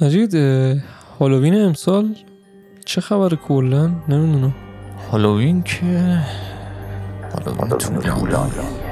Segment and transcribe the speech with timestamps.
[0.00, 0.34] مجید
[1.20, 2.14] هالووین امسال
[2.84, 4.54] چه خبر کلا؟ نمی‌دونم
[5.10, 6.18] هالووین که
[7.34, 8.83] هالووین طولانی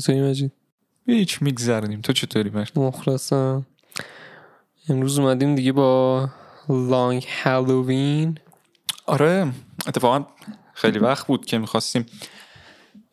[0.00, 0.52] چطوری مجید
[1.06, 2.00] هیچ میگذرونیم.
[2.00, 3.66] تو چطوری مرد مخلصم.
[4.88, 6.28] امروز اومدیم دیگه با
[6.68, 8.38] لانگ هالووین
[9.06, 9.52] آره
[9.86, 10.26] اتفاقا
[10.74, 12.06] خیلی وقت بود که می‌خواستیم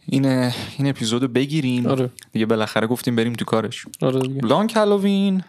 [0.05, 1.87] این این اپیزودو بگیریم.
[1.87, 2.09] آره.
[2.31, 3.85] دیگه بالاخره گفتیم بریم تو کارش.
[4.01, 4.41] آره دیگه.
[4.41, 5.43] لانگ هالووین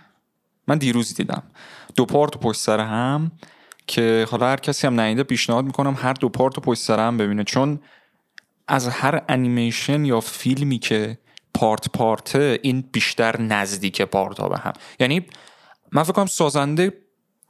[0.69, 1.43] من دیروز دیدم.
[1.97, 3.33] دو پارت و پشت سر هم
[3.87, 7.17] که حالا هر کسی هم ندیده پیشنهاد می‌کنم هر دو پارت و پشت سر هم
[7.17, 7.45] ببینه.
[7.45, 7.81] چون
[8.69, 11.19] از هر انیمیشن یا فیلمی که
[11.59, 14.73] پارت پارته این بیشتر نزدیک پارت به هم.
[15.01, 15.27] یعنی
[15.93, 16.93] من فکر کنم سازنده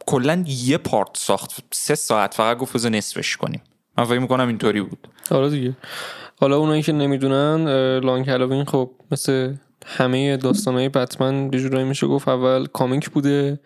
[0.06, 1.64] کلا یه پارت ساخت.
[1.72, 3.62] سه ساعت فقط گفت بذار نصفش کنیم.
[3.98, 5.08] من فکر می‌کنم اینطوری بود.
[5.30, 5.76] آره دیگه.
[6.40, 7.64] حالا اونایی که نمی‌دونن
[7.98, 9.54] لانگ هالووین خب مثل
[9.86, 13.60] همه داستانهای بتمن به جورایی میشه گفت اول کامیک بوده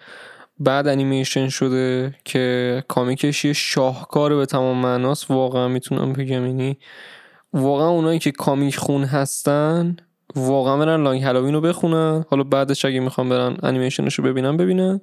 [0.58, 5.30] بعد انیمیشن شده که کامیکش یه شاهکار به تمام معناست.
[5.30, 6.46] واقعا می‌تونم بگم.
[6.46, 6.78] یعنی
[7.52, 9.96] واقعا اونایی که کامیک خون هستن
[10.36, 12.24] واقعا برن لانگ هالووین رو بخونن.
[12.30, 15.00] حالا بعدش اگه می‌خوام برن انیمیشنش رو ببینن ببینن.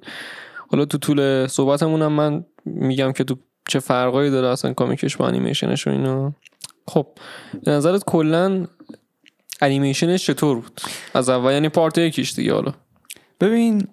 [0.70, 3.36] حالا تو طول صحبتمون هم من میگم که تو
[3.68, 6.32] چه فرقایی داره اصلا کامیکش با انیمیشنش و اینا.
[6.88, 7.06] خب
[7.64, 8.66] به نظرت کلا
[9.60, 10.80] انیمیشنش چطور بود؟
[11.14, 12.72] از اول یعنی پارت یکیش دیگه حالا.
[13.40, 13.88] ببین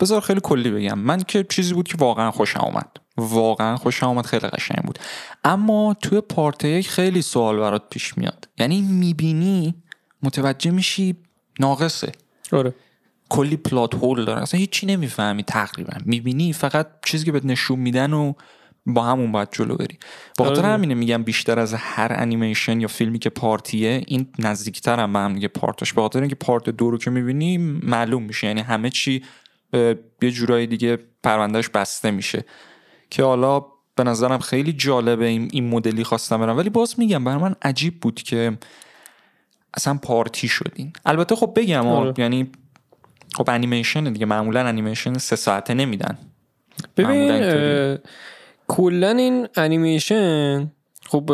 [0.00, 0.98] بذار خیلی کلی بگم.
[0.98, 4.98] من که چیزی بود که واقعا خوشم آمد واقعا خوشم آمد خیلی قشنگ بود.
[5.44, 8.48] اما توی پارت یک خیلی سوال برات پیش میاد.
[8.58, 9.74] یعنی می‌بینی
[10.22, 11.16] متوجه میشی
[11.60, 12.12] ناقصه.
[12.52, 12.74] آره.
[13.28, 14.42] کلی پلات هول داره.
[14.42, 15.92] اصلا هیچی نمی‌فهمی تقریبا.
[16.04, 18.32] می‌بینی فقط چیزی که بهت نشون میدن و
[18.86, 19.98] با همون باید جلو بری.
[20.38, 20.68] با خاطر آره.
[20.68, 25.34] همینه میگم بیشتر از هر انیمیشن یا فیلمی که پارتیه این نزدیکتر هم به هم
[25.34, 28.46] دیگه پارتاش به خاطر اینکه پارت دو رو که می‌بینی معلوم میشه.
[28.46, 29.22] یعنی همه چی
[29.72, 32.44] اه، یه جورایی دیگه پروندهش بسته میشه.
[33.10, 36.56] که حالا به نظرم خیلی جالبه این, این مدلی خواستم برم.
[36.56, 38.58] ولی باز میگم برای من عجیب بود که
[39.74, 40.92] اصلا پارتی شدین.
[41.06, 42.14] البته خب بگم آره.
[42.18, 42.52] یعنی
[43.34, 46.18] خب انیمیشن دیگه معمولا انیمیشن سه ساعته نمیدن.
[46.96, 47.98] ببین
[48.68, 50.72] کلا این انیمیشن
[51.06, 51.30] خب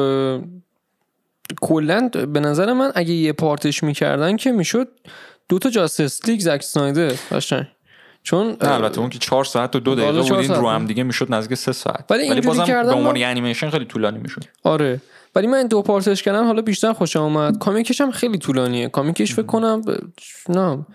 [1.60, 4.88] کلا به نظر من اگه یه پارتش می‌کردن که می‌شد
[5.48, 7.66] دو تا جاستس لیگ زک سنایدر قشنگ.
[8.26, 10.60] چون نه البته اون که چهار ساعت و دو دقیقه حالا بود چهار این ساعت
[10.60, 10.68] رو.
[10.68, 12.04] هم دیگه می‌شد نزدیک سه ساعت.
[12.10, 14.44] ولی ولی بازم به عنوان انیمیشن خیلی طولانی می‌شد.
[14.62, 15.00] آره.
[15.34, 17.58] ولی من دو پارتش کردم حالا بیشتر خوشم اومد.
[17.58, 18.88] کامیکش هم خیلی طولانیه.
[18.88, 19.98] کامیکش فکر کنم ب...
[20.48, 20.86] نه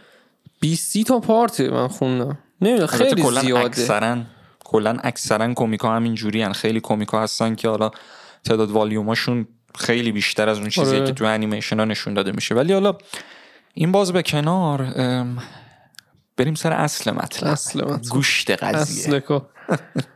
[0.59, 2.37] 20 تا پارته من خوندم.
[2.61, 3.65] نمی‌دونم خیلی کلا زیاده.
[3.65, 4.17] اکثرا
[4.63, 7.91] کلا اکثرا کمیکا همین جوری خیلی کمیکا هستن که حالا
[8.43, 11.05] تعداد والیوماشون خیلی بیشتر از اون چیزی آره.
[11.05, 12.55] که تو انیمیشن ها نشون داده میشه.
[12.55, 12.97] ولی حالا
[13.73, 15.37] این باز به کنار ام،
[16.37, 17.49] بریم سر اصل مطلب.
[17.49, 18.01] اصل مطلب.
[18.11, 19.15] گوشت قضیه.
[19.15, 19.19] اصل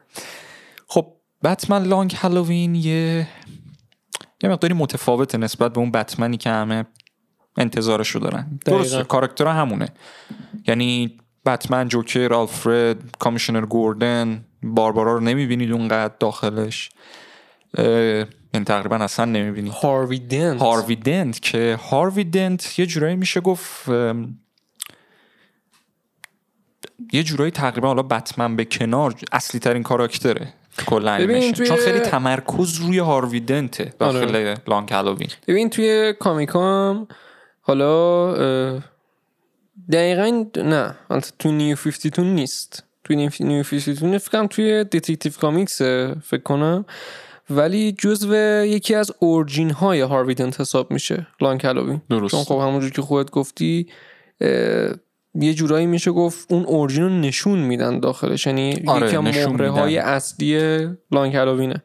[0.88, 3.28] خب بتمن لانگ هالووین یه
[4.44, 6.86] یه مقداری متفاوته نسبت به اون بتمنی که همه
[7.58, 8.60] انتظارشو دارن.
[8.66, 8.82] دقیقاً.
[8.84, 9.90] درسته کاراکترها همونه.
[10.68, 16.90] یعنی بتمن جوکر آلفرد کامیشنر گوردن باربارا رو نمی‌بینید اونقدر داخلش.
[18.54, 19.72] یعنی تقریبا اصلا نمی‌بینید.
[19.74, 20.62] هاروی دنت.
[20.62, 23.90] هاروی دنت که هاروی دنت یه جورایی میشه گفت
[27.14, 30.54] یه جورایی تقریبا حالا بتمن به کنار اصلی ترین کاراکتره
[30.88, 31.18] کلا.
[31.52, 35.30] توی- چون خیلی تمرکز روی هاروی دنته داخل لانگ هالووین.
[35.48, 37.08] ببین توی comic ا هم
[37.62, 38.82] حالا
[39.92, 40.96] دقیقا نه
[41.40, 42.84] تو New 52 نیست.
[43.04, 46.86] توی New New 52 فکر کنم توی Detective Comics فکر کنم.
[47.50, 52.02] ولی جزو یکی از origin های هاروی دنت حساب میشه Long Halloween.
[52.10, 52.32] درست.
[52.36, 53.88] چون خب همونجور که خودت گفتی
[55.36, 58.48] یه جورایی میشه گفت اون origin رو نشون میدن داخلش.
[58.48, 59.98] یعنی آره، نشون مهره های.
[59.98, 60.80] اصلی
[61.12, 61.84] Long Halloween ه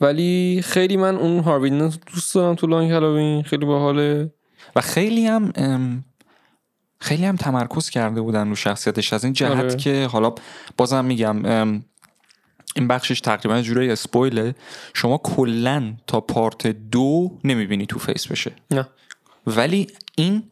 [0.00, 4.32] ولی خیلی من اون هاروی دنت رو دوست دارم تو Long Halloween خیلی باحاله.
[4.76, 6.04] و خیلی هم
[7.00, 9.12] خیلی هم تمرکز کرده بودن رو شخصیتش.
[9.12, 9.76] از این جهت آره.
[9.76, 10.34] که حالا
[10.76, 11.42] بازم میگم
[12.76, 14.54] این بخشش تقریبا یه جورایی spoil ه.
[14.94, 18.52] شما کلا تا part دو نمی‌بینی Two-Face بشه.
[18.70, 18.88] نه.
[19.46, 20.42] ولی این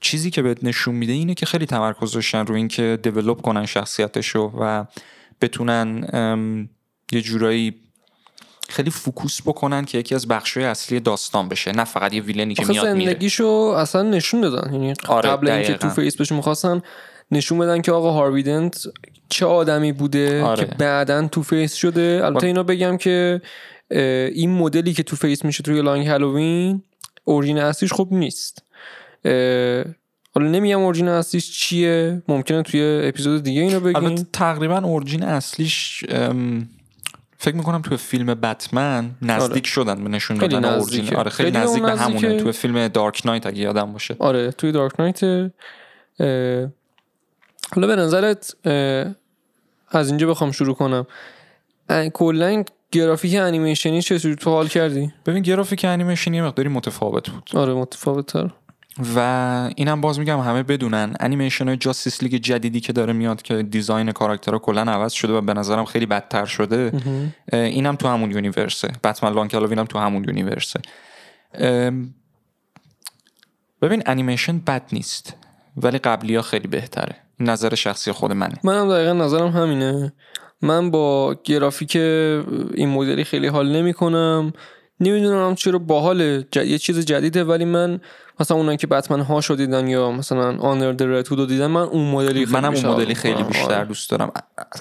[0.00, 4.52] چیزی که بهت نشون میده اینه که خیلی تمرکز داشتن رو اینکه develop کنن شخصیتشو
[4.60, 4.84] و
[5.40, 6.68] بتونن
[7.12, 7.74] یه جورایی
[8.68, 12.54] خیلی focus بکنن که یکی از بخشای اصلی داستان بشه نه فقط یه villain ی
[12.54, 16.82] که میاد میره زندگیشو اصلا نشون دادن یعنی آره، قبل اینکه Two-Face بهش می‌خواستن
[17.30, 18.82] نشون بدن که آقا هاروی دنت
[19.28, 20.64] چه آدمی بوده آره.
[20.64, 23.40] که بعدا Two-Face شده البته اینا بگم که
[24.34, 26.82] این مدلی که Two-Face میشه توی Long Halloween
[27.24, 28.65] origin اصلیش خوب نیست
[30.34, 36.04] حالا نمیگم origin اصلیش چیه ممکنه توی اپیزود دیگه اینو البته بگیم تقریبا origin اصلیش
[37.38, 40.64] فکر می‌کنم تو فیلم بتمن نزدیک شدن به نشون دادن.
[40.64, 41.16] origin.
[41.16, 42.26] آره خیلی خیلی نزدیک به همونه.
[42.28, 42.44] نزدیکه.
[42.44, 44.16] تو فیلم Dark Knight اگه یادم باشه.
[44.18, 46.68] آره توی Dark Knight اه،
[47.74, 49.14] حالا به نظرت اه،
[49.90, 51.06] از اینجا بخوام شروع کنم.
[52.14, 57.50] کلا گرافیک انیمیشنی چه تو حال کردی؟ ببین گرافیک انیمیشن یه مقداری متفاوت بود.
[57.54, 58.50] آره متفاوت تر
[59.16, 59.20] و
[59.76, 61.14] اینم باز میگم همه بدونن.
[61.20, 65.40] انیمیشن های جاستیس لیگ جدیدی که داره میاد که design کاراکترها کلا عوض شده و
[65.40, 66.92] به نظرم خیلی بدتر شده
[67.52, 68.92] اینم تو همون universe ه.
[69.04, 70.80] بتمن لانگ هم تو همون universe ه.
[73.82, 75.36] ببین انیمیشن بد نیست
[75.76, 77.16] ولی قبلی ها خیلی بهتره.
[77.40, 78.54] نظر شخصی خود منه.
[78.64, 80.12] منم دقیقا نظرم همینه.
[80.62, 84.52] من با گرافیک این مدلی خیلی حال نمی کنم
[85.00, 86.56] نمی‌دونم چرا باحال ج...
[86.56, 88.00] یه چیز جدیده ولی من
[88.40, 91.80] مثلا اونایی که بتمن ها شو دیدن یا مثلا Under the Red رو دیدن من
[91.80, 93.48] اون مدلی خیلی منم اون مدلی خیلی می‌کنم.
[93.48, 93.84] بیشتر آره.
[93.84, 94.32] دوست دارم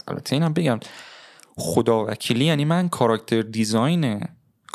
[0.07, 0.79] البته اینم بگم
[1.57, 4.21] خدا وکیلی یعنی من کاراکتر design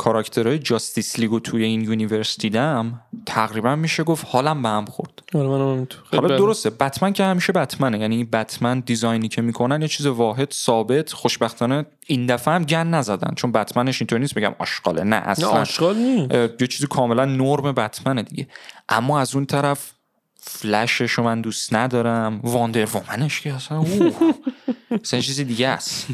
[0.00, 5.22] کاراکترهای جاستیس لیگو توی این universe دیدم تقریبا میشه گفت حالم به هم خورد.
[5.34, 5.48] آره
[6.12, 6.36] حالا.
[6.36, 11.86] درسته بتمن که همیشه بتمنه یعنی بتمن دیزاینی که می‌کنن یه چیز واحد ثابت خوشبختانه
[12.06, 15.48] این دفعه هم گن نزدن چون بتمنش اینطوری نیست بگم آشغاله نه نه اصلا.
[15.48, 15.96] آشغال
[16.30, 18.48] اه، یه چیزی کاملا نرم بتمنه دیگه.
[18.88, 19.92] اما از اون طرف
[20.42, 24.12] فلشش رو من دوست ندارم واندر وومنش که اصلا اوه.
[25.04, 26.06] اصلا یه چیز دیگه است.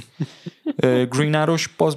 [0.82, 1.96] گرین اروش باز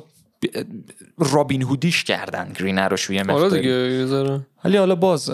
[1.17, 2.53] رابین هودیش کردن.
[2.59, 4.39] گرین اروش یه آره مقداری یه.
[4.65, 5.29] ولی حالا باز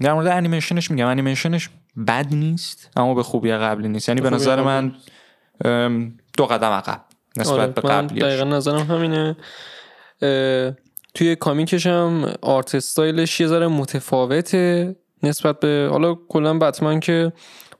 [0.00, 1.06] در مورد انیمیشنش میگم.
[1.06, 1.70] انیمیشنش
[2.06, 4.08] بد نیست اما به خوبی قبلی نیست.
[4.08, 4.92] یعنی به نظر من
[6.36, 7.00] دو قدم عقب
[7.36, 9.36] نسبت آره به من قبلی دقیقا نظرم همینه.
[11.14, 17.00] توی comic ش هم art style ش یه ذره متفاوته نسبت به حالا کلا بتمن
[17.00, 17.32] که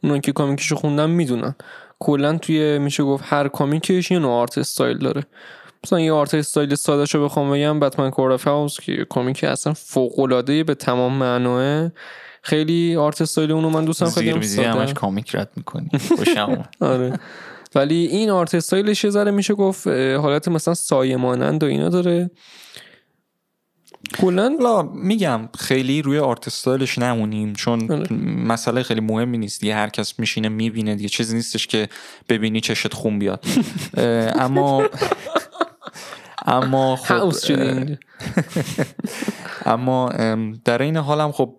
[0.02, 1.54] اونان که comic شو خوندن می‌دونن.
[1.98, 5.22] کلا توی میشه گفت هر comic ش یه نوع art style داره.
[5.84, 9.44] مثلا یه art style ساده شو بخوام بگم بتمن Court of Owls که یه comic
[9.44, 11.90] اصلا فوق العاده به تمام معناه
[12.42, 14.64] خیلی art style اونو من دوستم خیلی زیر.
[14.64, 15.88] همش comic رد می‌کنی.
[16.16, 16.68] خوشم.
[16.80, 17.20] آره.
[17.74, 21.88] ولی این art style ش یه ذره میشه گفت حالت مثلا سایه مانند و اینا
[21.88, 22.30] داره.
[24.20, 28.12] کلا حالا میگم خیلی روی art style ش نمونیم چون آره.
[28.46, 29.74] مسئله خیلی مهمی نیست دیگه.
[29.74, 31.08] هر کس میشینه می‌بینه دیگه.
[31.08, 31.88] چیزی نیستش که
[32.28, 33.44] ببینی چشت خون بیاد.
[34.44, 34.88] اما
[36.46, 37.32] اما خب.
[39.66, 41.56] اما ام، در این حالم خب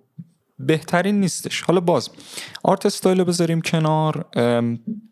[0.59, 1.61] بهترین نیستش.
[1.61, 2.09] حالا باز
[2.63, 4.25] آرت استایل رو بذاریم کنار.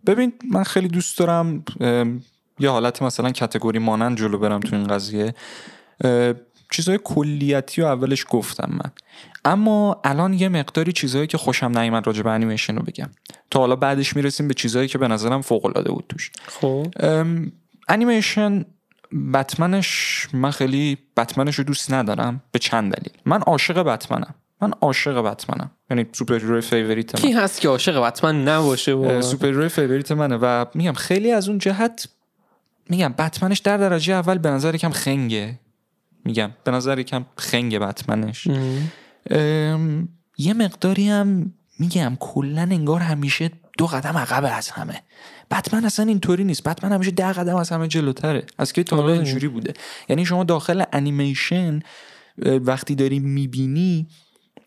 [0.05, 1.63] ببین من خیلی دوست دارم
[2.59, 5.33] یه حالت مثلا کتگوری مانند جلو برم تو این قضیه.
[6.71, 8.91] چیزهای کلیتی رو اولش گفتم من.
[9.45, 13.09] اما الان یه مقداری چیزهایی که خوشم نیومد راجع به انیمیشن رو بگم.
[13.51, 16.31] تا حالا بعدش می‌رسیم به چیزهایی که به نظرم فوق العاده بود توش.
[16.47, 16.87] خب.
[17.87, 18.65] انیمیشن
[19.33, 23.13] بتمنش من خیلی بتمنش رو دوست ندارم به چند دلیل.
[23.25, 24.35] من عاشق بتمنم.
[24.61, 25.71] من عاشق بتمنم.
[25.91, 27.39] یعنی superhero favorite کی من.
[27.39, 32.07] هست که عاشق بتمن نباشه؟ واقعا؟ superhero favorite منه و میگم خیلی از اون جهت
[32.89, 35.59] میگم بتمنش در درجه اول به نظر یکم خنگه.
[36.25, 38.47] میگم به نظر یکم خنگه بتمنش.
[38.47, 38.91] ام.
[39.29, 45.01] ام، یه مقداری هم میگم کلا انگار همیشه دو قدم عقب از همه.
[45.51, 46.63] بتمن اصلا اینطوری نیست.
[46.63, 48.45] بتمن همیشه ده قدم از همه جلوتره.
[48.57, 49.15] از که تا حالا آره.
[49.15, 49.73] اینجوری بوده.
[50.09, 51.79] یعنی شما داخل انیمیشن
[52.45, 54.07] وقتی داری می‌بینی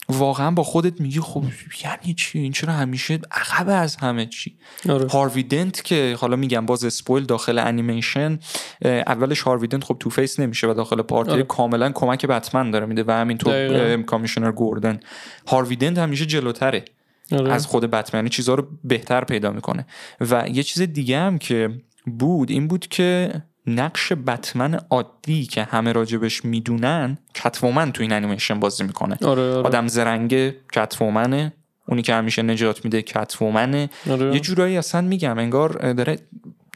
[0.08, 1.44] واقعا با خودت میگی خب
[1.84, 5.08] یعنی چی؟ این چرا همیشه عقب از همه چی؟ آره.
[5.08, 8.38] هاروی دنت که حالا میگم باز spoil داخل انیمیشن
[8.84, 11.42] اولش هاروی دنت خب تو فیس نمیشه و داخل پارتی آره.
[11.42, 15.00] کاملا کمک بتمن داره میده و همینطور commissioner گوردن.
[15.46, 16.84] هاروی دنت همیشه جلوتره.
[17.32, 17.52] آره.
[17.52, 19.86] از خود بتمن یعنی چیزها رو بهتر پیدا می‌کنه
[20.20, 21.70] و یه چیز دیگه هم که
[22.18, 23.32] بود این بود که
[23.66, 29.66] نقش بتمن عادی که همه راجبش می‌دونن کتومن تو این انیمیشن بازی می‌کنه آره آره
[29.66, 31.52] آدم زرنگه کتومنه
[31.88, 34.34] اونی که همیشه نجات میده کتومنه آره.
[34.34, 36.18] یه جورایی اصلا میگم انگار داره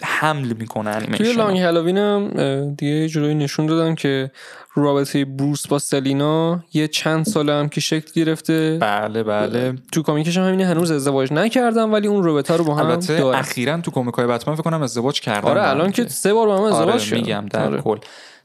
[0.05, 2.29] حمل می‌کنه توی انیمیشن لانگ هالووین هم
[2.75, 4.31] دیگه یه جورایی نشون دادن که
[4.75, 8.79] رابطه بروس با سلینا یه چند ساله هم که شکل گرفته.
[8.81, 9.75] بله بله.
[9.93, 10.67] تو کامیکش هم همینه.
[10.67, 14.55] هنوز ازدواج نکردن ولی اون رابطه رو با هم البته اخیرا تو کمیک های بتمن
[14.55, 16.09] فکر کنم ازدواج کردن آره الان که.
[16.09, 17.21] سه بار با هم ازدواج آره.
[17.21, 17.81] میگم در آره.
[17.83, 17.99] کل.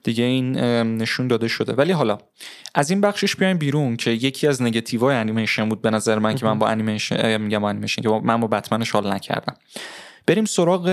[0.04, 0.58] دیگه این
[0.98, 1.74] نشون داده شده.
[1.74, 2.18] ولی حالا
[2.76, 6.46] از این بخشش بیایم بیرون که یکی از نگتیوهای انیمیشن بود به نظر من که
[6.46, 9.56] من با انیمیشن میگم انیمیشن که من با بتمنش حال نکردم.
[10.28, 10.88] بریم سراغ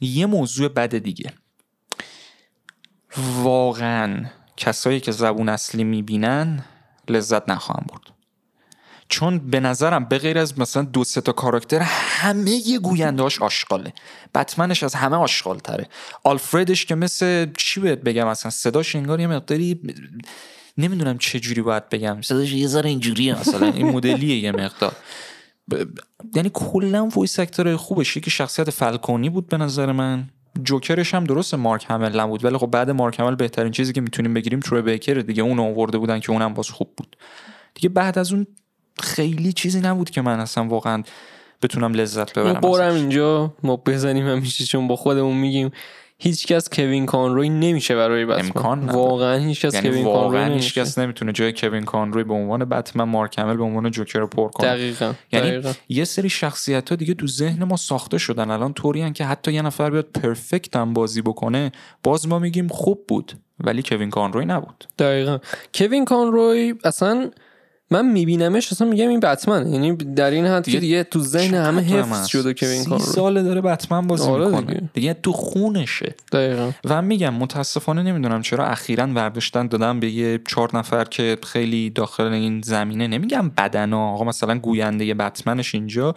[0.00, 1.32] یه موضوع بد دیگه.
[3.42, 6.64] واقعا کسایی که زبون اصلی می‌بینن
[7.08, 8.00] لذت نخواهم برد.
[9.08, 13.92] چون به نظرم به غیر از مثلا دو سه تا کاراکتر همه گویندهاش آشغاله.
[14.34, 15.88] بتمنش از همه آشغال تره
[16.24, 19.80] آلفردش که مثل چی بهت بگم اصلا صداش انگار یه مقداری
[20.78, 22.22] نمی‌دونم چه جوری باید بگم.
[22.22, 23.40] صداش یه ذره اینجوریه.
[23.40, 24.96] مثلا این مدلیه یه مقدار.
[25.70, 25.84] ب-
[26.34, 28.18] یعنی کلا voice actor خوبش.
[28.18, 30.28] که شخصیت فالکونی بود به نظر من.
[30.62, 32.44] جوکرش هم درست مارک همل نبود.
[32.44, 35.14] ولی خب بعد مارک همل بهترین چیزی که می‌تونیم بگیریم تروی بیکر.
[35.14, 37.16] دیگه اون آورده بودن که اونم باز خوب بود.
[37.74, 38.46] دیگه بعد از اون
[39.00, 41.02] خیلی چیزی نبود که من اصلا واقعا
[41.62, 42.96] بتونم لذت ببرم قرم ازش.
[43.00, 45.70] اینجا ما بزنیم همیشه چون با خودمون میگیم.
[46.24, 48.44] هیچ کس کوین کانروی نمیشه برای بتمن.
[48.44, 48.88] امکان.
[48.88, 50.80] واقعا هیچ کس یعنی کوین کانروی واقعا هیچ نمیشه.
[50.80, 54.48] کس نمی‌تونه جای کوین کانروی به عنوان بتمن مارک همل به عنوان جوکر رو پر
[54.48, 54.66] کنه.
[54.68, 55.72] دقیقا یعنی دقیقا.
[55.88, 58.50] یه سری شخصیت ها دیگه تو ذهن ما ساخته شدن.
[58.50, 63.06] الان طوری که حتی یه نفر بیاد پرفکت هم بازی بکنه باز ما میگیم خوب
[63.08, 63.32] بود
[63.64, 64.84] ولی کوین کانروی نبود.
[64.98, 65.38] دقیقا.
[65.74, 67.30] کوین کانروی اصلا
[67.92, 71.54] من میبینمش اصلا میگم این بتمن یعنی در این حد که دیگه دیگه تو ذهن
[71.54, 74.82] همه حفظ؟ شده کوین سی کانروی ساله داره بتمن بازی آره می‌کنه دیگه.
[74.94, 75.14] دیگه.
[75.14, 81.04] تو خونشه دقیقا و میگم متاسفانه نمی‌دونم چرا اخیرا ورداشتن دادن به یه چهار نفر
[81.04, 86.14] که خیلی داخل این زمینه نمیگم بدنا آقا مثلا گوینده بتمنش اینجا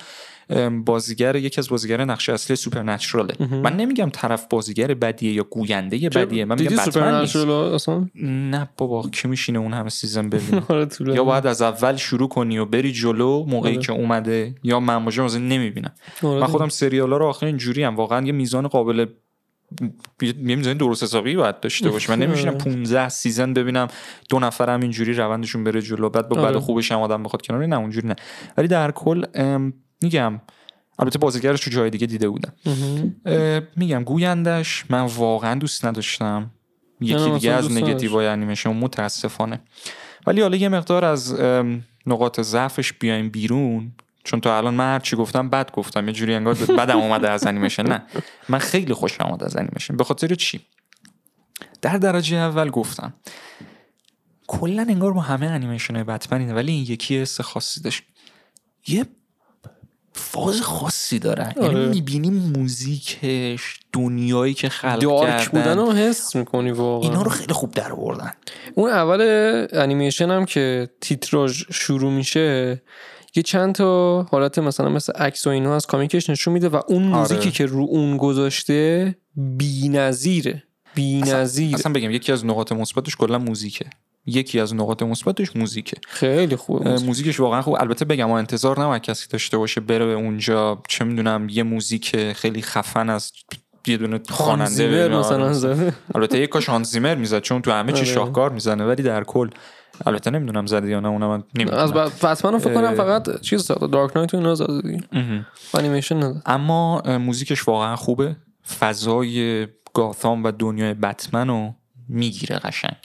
[0.86, 6.10] بازیگر یکی از بازیگر نقش اصلی Supernatural ه من نمیگم طرف بازیگر بدیه یا گوینده
[6.10, 10.88] بدیه من میگم بتمن Supernatural اصلا نه بابا کی میشینه اون همه season ببینه آره.
[11.00, 13.82] یا باید از اول شروع کنی و بری جلو موقعی آره.
[13.82, 15.92] که اومده یا من مثلا نمی‌بینم
[16.24, 16.48] آره من.
[16.48, 19.06] خودم سریال ها رو آخر اینجوری هم واقعا یه میزان قابل
[20.22, 22.64] یه میزان درست حسابی باید داشته باشه من نمیشینم آره.
[22.64, 23.88] 15 season ببینم
[24.30, 26.58] دو نفرم اینجوری روندشون بره جلو بعد با بعد.
[26.58, 28.16] خوبش هم آدم بخواد کنار نه اونجوری نه
[28.58, 29.26] ولی در کل
[30.02, 30.42] میگم
[31.00, 32.54] البته بازیگرش تو جای دیگه دیده بودم.
[33.76, 36.52] میگم گویندش من واقعا دوست نداشتم.
[37.02, 39.62] یکی دیگه از نگتیوهای انیمیشن متاسفانه.
[40.28, 41.40] ولی حالا یه مقدار از
[42.06, 43.92] نقاط ضعفش بیایم بیرون.
[44.24, 46.08] چون تا الان من هر چی گفتم بد گفتم.
[46.08, 47.88] یه جوری انگار بدم اومده از انیمیشن.
[47.88, 48.04] نه.
[48.50, 49.98] من خیلی خوشم اومد از انیمیشن.
[49.98, 50.60] به خاطر چی؟
[51.82, 53.14] در درجه اول گفتم.
[54.48, 58.04] کلا انگار با همه انیمیشن های بتمن اینه ولی این یکی حس خاصی داشت.
[58.88, 59.06] یه
[60.18, 61.74] فاز خاصی داره آره.
[61.74, 67.10] یعنی می‌بینی موزیکش دنیایی که خلق دارک بودن کردن رو حس می‌کنی واقعا.
[67.10, 68.32] اینا رو خیلی خوب در آوردن.
[68.76, 69.22] اون اول
[69.74, 72.82] انیمیشن هم که تیتراژ شروع میشه
[73.36, 77.04] یه چند تا حالت مثلا مثل عکس و اینا از کامیکش نشون میده و اون
[77.04, 77.20] آره.
[77.20, 80.64] موزیکی که رو اون گذاشته بی‌نظیره
[80.96, 83.86] بی‌نظیره اصلا بگم یکی از نقاط مثبتش کلا موزیکه.
[84.26, 85.98] یکی از نقاط مثبتش موزیکه.
[86.08, 87.08] خیلی خوبه موزیک.
[87.08, 87.76] موزیکش واقعا خوب.
[87.80, 90.82] البته بگم ما انتظار نباید کسی داشته باشه بره به اونجا.
[90.88, 93.32] چه می‌دونم یه موزیک خیلی خفن از
[93.88, 95.04] یه دونه خواننده.
[95.06, 95.54] آره، مثلا.
[95.54, 98.06] زده البته یک کاش هانزیمر می‌زد چون تو همه چی آره.
[98.06, 99.50] شاهکار می‌زنه ولی در کل.
[100.06, 101.84] البته نمی‌دونم زده یا نه اونم من نمی‌دونم.
[101.84, 102.96] از ب- بتمن رو فکر کنم.
[102.96, 105.04] فقط چیز زده دارک نایت اینا زده دیگه.
[105.74, 108.36] انیمیشن اما موزیکش واقعا خوبه.
[108.80, 111.74] فضای گاثام و دنیای بتمن رو
[112.10, 112.96] می‌گیره قشنگ.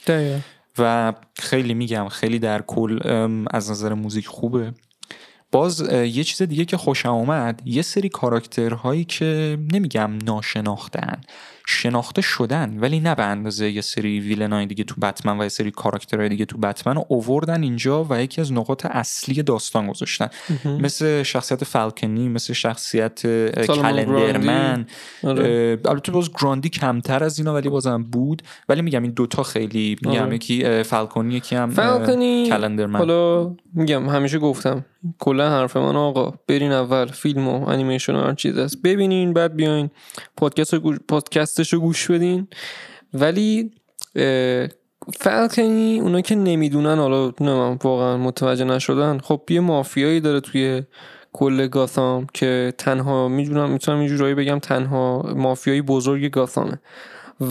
[0.77, 2.99] و خیلی میگم خیلی در کل
[3.51, 4.73] از نظر موزیک خوبه.
[5.51, 11.21] باز یه چیز دیگه که خوشم آمد یه سری کاراکترهایی که نمیگم ناشناختن
[11.71, 15.71] شناخته شدن ولی نه به اندازه یه سری ویلنای دیگه تو بتمن و یه سری
[15.71, 20.27] کاراکترهای دیگه تو بتمن رو اووردن اینجا و یکی از نقاط اصلی داستان گذاشتن.
[20.65, 23.21] مثل شخصیت فالکنی مثل شخصیت
[23.67, 24.85] کلندرمن.
[25.23, 25.79] آره.
[25.85, 28.41] البته باز گراندی کمتر از اینا ولی بازم بود.
[28.69, 30.35] ولی میگم این دوتا خیلی میگم آره.
[30.35, 32.49] یکی اه، فالکونی یکی هم فالکنی.
[32.49, 32.99] کلندرمن.
[32.99, 34.85] حالا میگم همیشه گفتم
[35.19, 38.81] کلا حرف من آقا برین اول فیلم و انیمیشن و هر چیز هست.
[38.81, 39.89] ببینین بعد بیاین.
[40.37, 40.99] پادکست گوش-
[41.61, 42.47] پادکستش رو گوش بدین.
[43.13, 43.71] ولی
[44.15, 44.67] اه،
[45.19, 49.19] فالکنی اونا که نمی‌دونن حالا نه واقعا متوجه نشدن.
[49.19, 50.83] خب یه مافیایی داره توی
[51.33, 56.79] کل گاثام که تنها می‌دونم می‌تونم یه جورایی بگم تنها مافیایی بزرگ گاثامه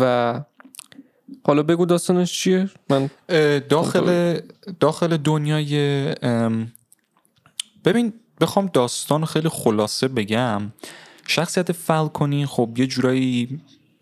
[0.01, 0.35] و
[1.45, 3.11] حالا بگو داستانش چیه؟ من
[3.69, 4.39] داخل
[4.81, 6.15] داخل دنیای
[7.85, 10.73] ببین بخوام داستان خیلی خلاصه بگم.
[11.27, 13.61] شخصیت فالکونی خب یه جورایی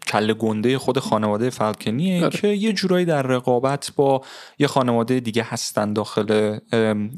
[0.09, 2.38] کله گنده خود خانواده فالکنیه آره.
[2.38, 4.23] که یه جورایی در رقابت با
[4.59, 6.59] یه خانواده دیگه هستن داخل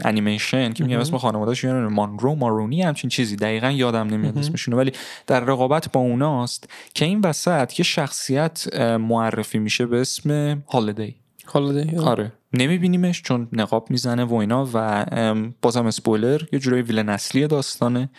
[0.05, 0.99] انیمیشن که میگم.
[0.99, 4.45] اسم خانوادهش یعنی مانرو مارونی همچین چیزی دقیقا یادم نمیاد مهم.
[4.45, 4.93] اسمشونو ولی
[5.27, 11.15] در رقابت با اوناست که این وسط یه شخصیت معرفی میشه به اسم هالیدی
[11.47, 15.07] حالا ده آره نمیبینیمش چون نقاب می‌زنه و اینا و
[15.63, 18.11] بازم اسپویلر یه جورایی ویلن اصلی داستانه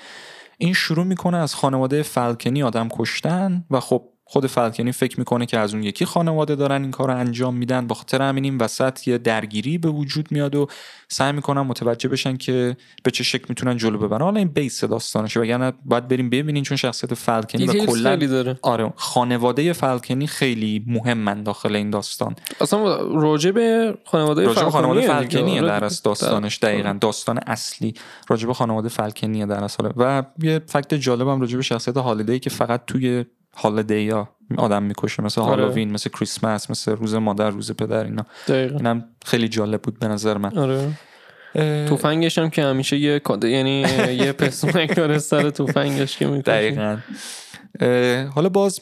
[0.57, 5.57] این شروع می‌کنه از خانواده فالکنی آدم کشتن و خب خود فالکنی فکر می‌کنه که
[5.59, 7.87] از اون یکی خانواده دارن این کار رو انجام میدن.
[7.87, 10.67] با خاطر همین این وسط یه درگیری به وجود میاد و
[11.07, 14.21] سعی می‌کنن متوجه بشن که به چه شکل می‌تونن جلو ببرن.
[14.21, 19.73] حالا این بیس داستانشه وگرنه باید بریم ببینین چون شخصیت فالکنی و کلا آره خانواده
[19.73, 22.35] فالکنی خیلی مهمن داخل این داستان.
[22.61, 25.07] اصلا راجع به خانواده راجب خانواده.
[25.07, 25.85] فلکنیه آره در.
[25.85, 26.97] از داستانش در- دقیقا.
[27.01, 27.93] داستان اصلی
[28.27, 29.89] راجب خانواده فلکنیه در اصل.
[29.97, 33.25] و یه فکت جالبم راجب شخصیت هالیدی که فقط توی
[33.57, 34.29] هالیدی ها.
[34.57, 35.61] آدم می‌کشه مثل آره.
[35.61, 38.25] هالووین مثل کریسمس مثل روز مادر روز پدر اینا.
[38.47, 38.77] دقیقا.
[38.77, 40.57] اینم خیلی جالب بود به نظر من.
[40.57, 40.91] آره.
[41.55, 43.79] اه، تفنگش هم که همیشه یه کاده یعنی
[44.13, 46.51] یه پسمک داره سر تفنگش که می‌کشه.
[46.51, 46.97] دقیقا.
[47.79, 48.79] اه، حالا باز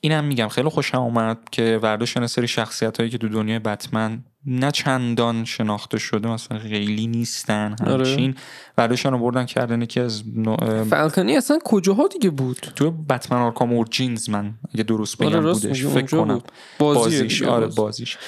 [0.00, 4.70] اینم میگم خیلی خوشم اومد که ورداشتن سری شخصیت هایی که تو دنیای بتمن نه
[4.70, 8.08] چندان شناخته شده مثلا خیلی نیستن آره.
[8.08, 8.34] همچین.
[8.78, 13.72] ورداشتن رو بردن کردن که از نوع- فالکنی اصلا کجاها دیگه بود؟ تو بتمن آرکام
[13.72, 16.34] اورجینز من اگه درست بگم آره راست بودش فکر کنم.
[16.34, 16.52] بود.
[16.78, 17.74] بازیش آره باز.
[17.74, 18.18] بازیش.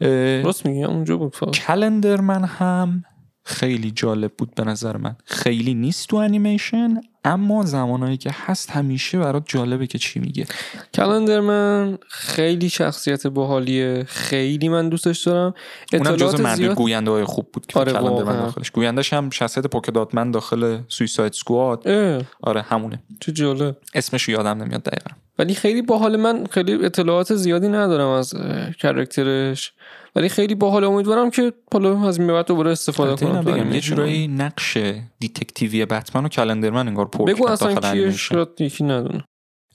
[0.00, 3.04] اه، راست میگی اونجا بود فقط کلندر من هم
[3.44, 5.16] خیلی جالب بود به نظر من.
[5.24, 10.46] خیلی نیست تو انیمیشن اما زمانهایی که هست همیشه برات جالبه که چی میگه.
[10.94, 15.54] کلندر من خیلی شخصیت باحالیه خیلی من دوستش دارم.
[15.92, 18.40] اونم جز مرد زیاد گوینده های خوب بود که آره، کلندر من واقعا.
[18.40, 18.70] داخلش.
[18.70, 23.02] گویندش هم شخصیت پوکداتمن داخل سویساید سکواد اه، آره همونه.
[23.20, 23.76] چه جالب.
[23.94, 25.10] اسمش رو یادم نمیاد دقیقا.
[25.38, 28.34] ولی خیلی باحال من خیلی اطلاعات زیادی ندارم از
[28.80, 29.72] character ش
[30.16, 33.80] ولی خیلی باحال امیدوارم که حالا از این بعد دوباره استفاده کنم بگم یه.
[33.80, 34.78] جورایی نقش
[35.18, 39.24] detective ی بتمن و کلندرمن انگار پر بگو اصلا کیش یکی ندونه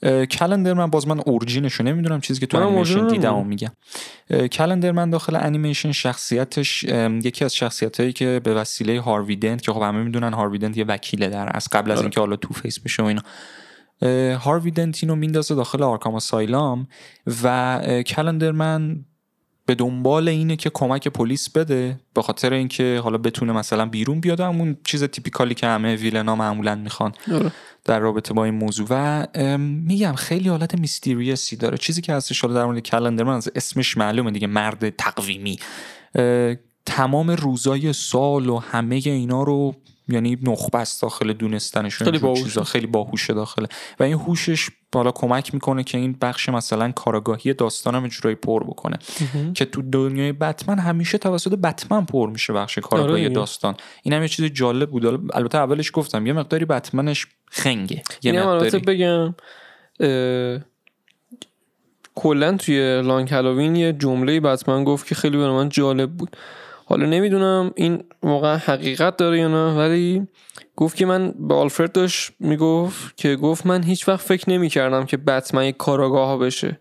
[0.02, 3.44] اه، کلندر من باز من origin ش رو نمی‌دونم چیزی که تو انیمیشن دیدم و.
[3.44, 3.70] میگم
[4.30, 6.84] اه، کلندر من داخل انیمیشن شخصیتش
[7.24, 10.76] یکی از شخصیت هایی که به وسیله هاروی دنت که خب همه می‌دونن هاروی دنت
[10.76, 12.04] یه وکیله در از قبل از آره.
[12.04, 13.22] اینکه حالا تو فیس بشه و اینا
[14.40, 16.88] هاروی دنت اینو میندازه داخل آرکام سایلام
[17.42, 17.46] و
[17.82, 19.04] اه، کلندر من
[19.66, 24.40] به دنبال اینه که کمک پلیس بده به خاطر اینکه حالا بتونه مثلا بیرون بیاد.
[24.40, 27.52] همون چیز تیپیکالی که همه ویلنا معمولا می‌خوان آره.
[27.84, 28.86] در رابطه با این موضوع.
[28.90, 29.26] و
[29.58, 31.78] میگم خیلی حالت میستیریسی داره.
[31.78, 35.58] چیزی که هستش حالا در مورد کلندر من از اسمش معلومه دیگه مرد تقویمی.
[36.86, 39.74] تمام روزای سال و همه اینا رو
[40.12, 42.34] یعنی نخبه است داخل دونستنشون خیلی.
[42.42, 42.64] چیزا.
[42.64, 43.68] خیلی باهوشه داخله.
[44.00, 48.98] و این هوشش بالا کمک می‌کنه که این بخش مثلا کاراگاهی داستانم جورایی پر بکنه.
[49.54, 53.34] که تو دنیای بتمن همیشه توسط بتمن پر میشه بخش کارگاهی آره.
[53.34, 53.74] داستان.
[54.02, 55.06] این هم یه چیز جالب بود.
[55.34, 58.02] البته اولش گفتم یه مقداری بتمنش خنگه.
[58.22, 58.96] یه اینم البته مقداری.
[58.96, 59.34] بگم
[60.00, 60.60] اه،
[62.14, 66.36] کلا توی لانگ هالووین یه جمله بتمن گفت که خیلی برای من جالب بود.
[66.90, 70.26] حالا نمی‌دونم این واقعا حقیقت داره یا نه ولی
[70.76, 75.16] گفت که من به آلفرد داشت می‌گفت که گفت من هیچ وقت فکر نمی‌کردم که
[75.16, 76.80] بتمن یک کاراگاه بشه.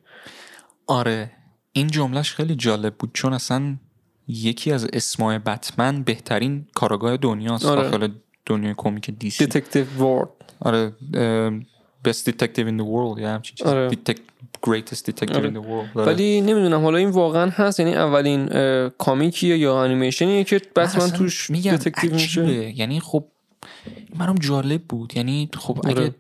[0.87, 1.31] آره
[1.71, 3.75] این جملهش خیلی جالب بود چون اصلا
[4.27, 7.65] یکی از اسمای بتمن بهترین کاراگاه دنیاست.
[7.65, 7.81] آره.
[7.81, 8.07] داخل
[8.45, 9.45] دنیای comic دیسی.
[9.45, 10.91] detective وارد آره
[12.07, 13.89] best detective in the world یا همچین چیز آره.
[14.67, 15.49] Greatest detective آره.
[15.49, 16.05] in the world آره.
[16.13, 18.49] ولی نمی‌دونم حالا این واقعا هست یعنی اولین
[18.89, 22.79] comic یه یا انیمیشنیه که من بتمن اصلا توش میگم detective میشه.
[22.79, 23.23] یعنی خب
[24.15, 26.15] منم جالب بود یعنی خب اگه آره.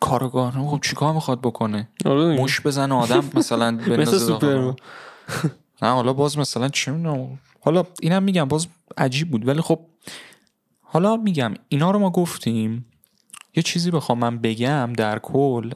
[0.00, 2.42] کارآگاه خب چیکار می‌خواد بکنه آره.
[2.42, 4.18] مشت بزنه آدم مثلا مثل.
[4.18, 4.74] سوپرمن
[5.82, 7.38] نه حالا باز مثلا چه می‌دونم.
[7.60, 8.66] حالا اینم میگم باز
[8.98, 9.80] عجیب بود ولی خب
[10.80, 12.86] حالا میگم اینا رو ما گفتیم
[13.56, 15.70] یه چیزی بخوام من بگم در کل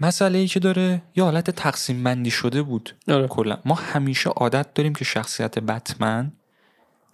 [0.00, 2.96] مسئله ای که داره یه حالت تقسیم بندی شده بود.
[3.08, 3.28] آره.
[3.28, 3.58] کلا.
[3.64, 6.32] ما همیشه عادت داریم که شخصیت بتمن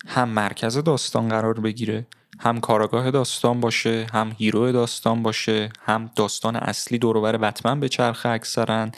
[0.07, 2.07] هم مرکز داستان قرار بگیره
[2.39, 8.29] هم کاراگاه داستان باشه هم هیرو داستان باشه هم داستان اصلی دوروبر بتمن به چرخه
[8.29, 8.91] اکثرا.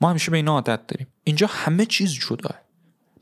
[0.00, 1.06] ما همیشه به اینا عادت داریم.
[1.24, 2.50] اینجا همه چیز جدا.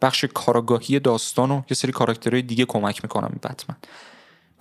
[0.02, 3.76] بخش کاراگاهی داستان و یه سری کاراکترهای دیگه کمک می‌کنم به بتمن.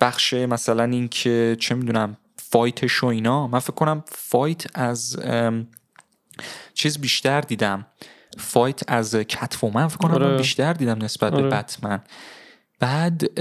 [0.00, 2.16] بخش مثلا این که چه می‌دونم
[2.54, 5.18] fight ش و اینا من فکر کنم fight از
[6.74, 7.86] چیز بیشتر دیدم
[8.38, 10.36] fight از کت‌وومن فکر کنم آره.
[10.36, 11.48] بیشتر دیدم نسبت به آره.
[11.48, 12.00] بتمن
[12.80, 13.34] بعد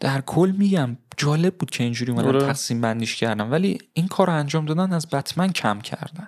[0.00, 2.40] در کل میگم جالب بود که اینجوری اومدن آره.
[2.40, 6.26] تقسیم بندیش کردم ولی این کار رو انجام دادن از بتمن کم کردن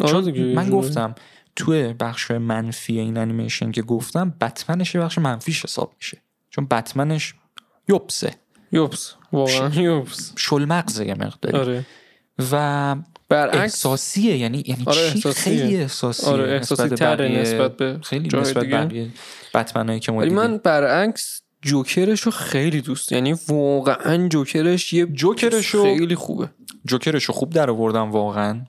[0.00, 0.70] آره چون من.
[0.70, 1.14] گفتم
[1.56, 6.18] توی بخش منفی این انیمیشن که گفتم بتمنش یه بخش منفیش حساب میشه
[6.50, 7.34] چون بتمنش
[7.88, 8.34] یوبسه
[8.72, 9.12] یوبس.
[9.32, 10.32] واقعا یوبس.
[10.36, 11.56] شلمغزه یه مقداری.
[11.58, 11.86] آره.
[12.52, 12.96] و
[13.28, 14.36] برعکس احساسیه.
[14.36, 15.32] یعنی یعنی آره، چی؟ احساسیه.
[15.32, 18.76] خیلی احساسیه آره احساسی نسبت تره بقیه- نسبت به خیلی نسبت دیگه.
[18.76, 19.08] بقیه
[19.54, 20.24] بتمنایی که ما.
[20.24, 26.48] من برعکس جوکرش رو خیلی دوست یعنی واقعا جوکرش یه جوکرش خیلی خوبه.
[26.84, 28.60] جوکرش رو خوب در آوردم واقعا.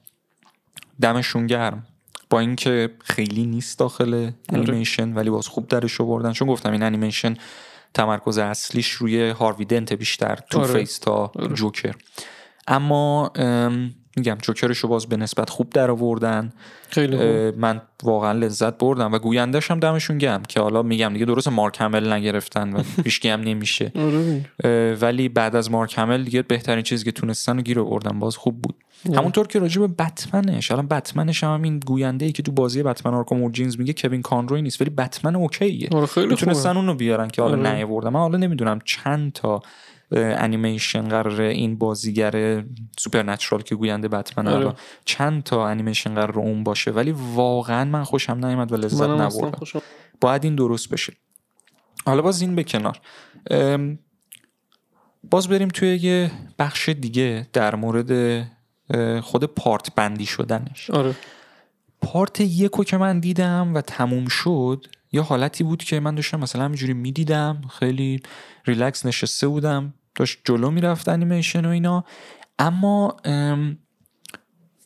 [1.01, 1.87] دمشون گرم.
[2.29, 6.31] با اینکه خیلی نیست داخل انیمیشن ولی باز خوب درش آوردن.
[6.33, 7.37] چون گفتم این انیمیشن
[7.93, 10.73] تمرکز اصلیش روی هاروی دنت بیشتر Two آره.
[10.73, 11.95] Face تا جوکر.
[12.67, 16.53] اما ام، میگم جوکرش رو باز به نسبت خوب در آوردن
[16.89, 17.17] خیلی
[17.51, 21.81] من واقعا لذت بردم و گویندش هم دمشون گرم که حالا میگم دیگه درست مارک
[21.81, 23.91] همل نگرفتن و همیشگی هم نمیشه.
[23.95, 24.95] آره.
[24.95, 28.75] ولی بعد از مارک همل دیگه بهترین چیزی که تونستن گیر آوردن باز خوب بود.
[29.05, 33.13] همونطور که راجع به بتمنش الان بتمنش هم همین گوینده ای که تو بازی بتمن
[33.13, 35.89] Arkham Origins میگه کوین کانروی نیست ولی بتمن okay ه.
[35.91, 37.75] آره می‌تونستن اونو بیارن که حالا آره.
[37.75, 38.09] نیاوردن.
[38.09, 39.61] من حالا نمی‌دونم چند تا
[40.11, 42.63] انیمیشن قراره این بازیگر
[42.99, 44.73] سوپر نچرال که گوینده بتمن آره.
[45.05, 46.91] چند تا انیمیشن قراره اون باشه.
[46.91, 49.81] ولی واقعا من خوشم نیومد و لذت نبردم.
[50.21, 51.13] باید این درست بشه.
[52.05, 52.99] حالا باز این به کنار.
[55.31, 58.11] باز بریم توی یه بخش دیگه در مورد
[59.23, 60.89] خود پارت بندی شدنش.
[60.89, 61.15] آره.
[62.01, 66.65] پارت یکو که من دیدم و تموم شد یه حالتی بود که من داشتم مثلا
[66.65, 68.21] همینجوری می‌دیدم خیلی
[68.65, 72.03] ریلکس نشسته بودم داشت جلو می‌رفت انیمیشن و اینا.
[72.59, 73.77] اما ام،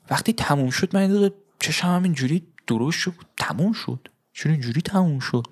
[0.10, 4.08] وقتی تموم شد من دقیقه چشم همینجوری درست شد تموم شد.
[4.34, 5.48] چرا اینجوری تموم شد؟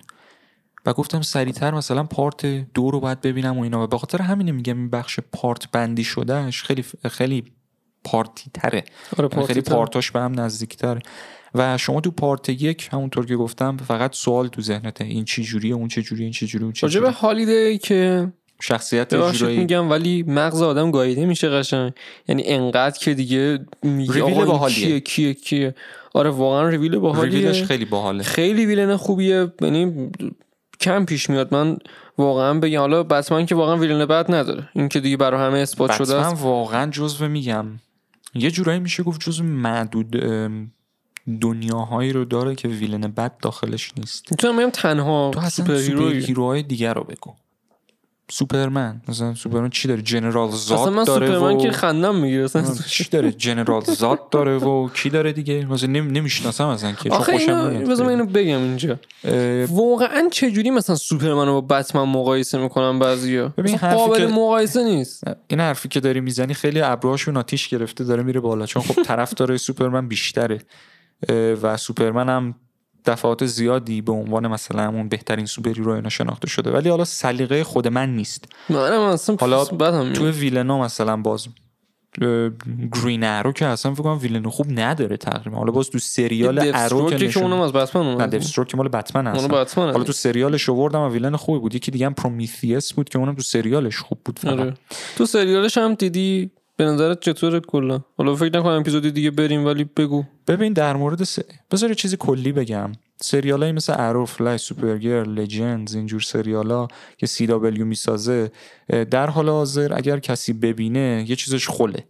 [0.85, 3.83] و گفتم سریعتر مثلا part دو رو باید ببینم و اینا.
[3.83, 7.43] و به خاطر همینه میگم این بخش part بندی شدهش خیلی خیلی
[8.03, 8.83] part ی تره
[9.17, 9.84] آره یعنی خیلی part ی.
[9.84, 11.01] part اش به هم نزدیکتره.
[11.55, 15.03] و شما تو part یک همونطور که گفتم فقط سوال تو ذهنته.
[15.03, 17.09] این چی جوریه اون چه جوریه این چه جوریه اون چه جوریه.
[17.09, 18.31] هالیدی که
[18.61, 21.93] شخصیت اجرایی میگم ولی مغز آدم گاییده میشه قشنگ.
[22.27, 24.75] یعنی انقدر که دیگه میگه آقا باحالیه.
[24.75, 25.75] کیه کیه کیه؟
[26.13, 27.39] آره واقعا ریویل باحالیه.
[27.39, 28.23] ریویلش خیلی باحاله.
[28.23, 30.09] خیلی villain خوبیه یعنی
[30.79, 31.53] کم پیش میاد.
[31.53, 31.77] من
[32.17, 34.69] واقعا بگم حالا بتمن که واقعا villain بد نداره.
[34.75, 36.43] این که دیگه برای همه اثبات شده است.
[36.43, 37.65] واقعا جزو میگم.
[38.33, 40.15] یه جورایی میشه گفت جزو معدود
[41.41, 44.31] دنیاهایی رو داره که villain بد داخلش نیست.
[44.31, 47.35] می‌تونم بگم تنها تو اصلا superhero های دیگر رو بگو.
[48.31, 51.61] سوپرمن مثلا سوپرمن چی داره؟ General Zod اصلا من داره سوپرمن و...
[51.61, 56.07] که خندم می‌گیره اصلا چی داره؟ General Zod داره و کی داره دیگه؟ مثلا نم...
[56.11, 58.11] نمی‌شناسم اصلا که آخه اینو بذار من.
[58.11, 58.99] اینو بگم اینجا.
[59.23, 64.83] اه، واقعا چجوری مثلا سوپرمن رو با بتمن مقایسه می‌کنن بعضیا؟ ببین قابل که- مقایسه
[64.83, 65.23] نیست.
[65.47, 68.65] این حرفی که داری می‌زنی خیلی ابروهاشون آتیش گرفته داره میره بالا.
[68.65, 70.59] چون خب طرفدار سوپرمن بیشتره.
[71.61, 72.55] و سوپرمن هم
[73.05, 76.71] دفعات زیادی به عنوان مثلا همون بهترین superhero اینا شناخته شده.
[76.71, 78.45] ولی حالا سلیقه خود من نیست.
[78.69, 80.29] منم اصلا حالا بدم تو.
[80.29, 81.47] villain ا مثلا باز
[83.03, 85.57] Green Arrow که اصلا فکر کنم villain خوب نداره تقریبا.
[85.57, 89.33] حالا باز تو سریال Arrow که که اونم از بتمن نه اومد که مال بتمن
[89.33, 91.75] بتمن حالا تو سریالش آوردم و villain خوبی بود.
[91.75, 94.59] یکی دیگه هم Prometheus بود که اونم تو سریالش خوب بود فقط.
[94.59, 94.73] آره.
[95.17, 99.83] تو سریالش هم دیدی به نظرت چطوره کلا؟ حالا فکر نکنم اپیزود دیگه بریم ولی
[99.83, 100.23] بگو.
[100.47, 101.39] ببین در مورد س...
[101.71, 102.91] بذار یه چیزی کلی بگم.
[103.21, 106.87] سریال های مثل Arrow Flash Supergirl Legends اینجور سریال ها
[107.17, 108.51] که CW می‌سازه
[109.11, 112.03] در حال حاضر اگر کسی ببینه یه چیزش خله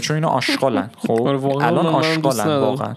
[0.00, 2.46] چون اینا آشغالن خب؟ آره، الان آشغالن.
[2.46, 2.94] واقعا.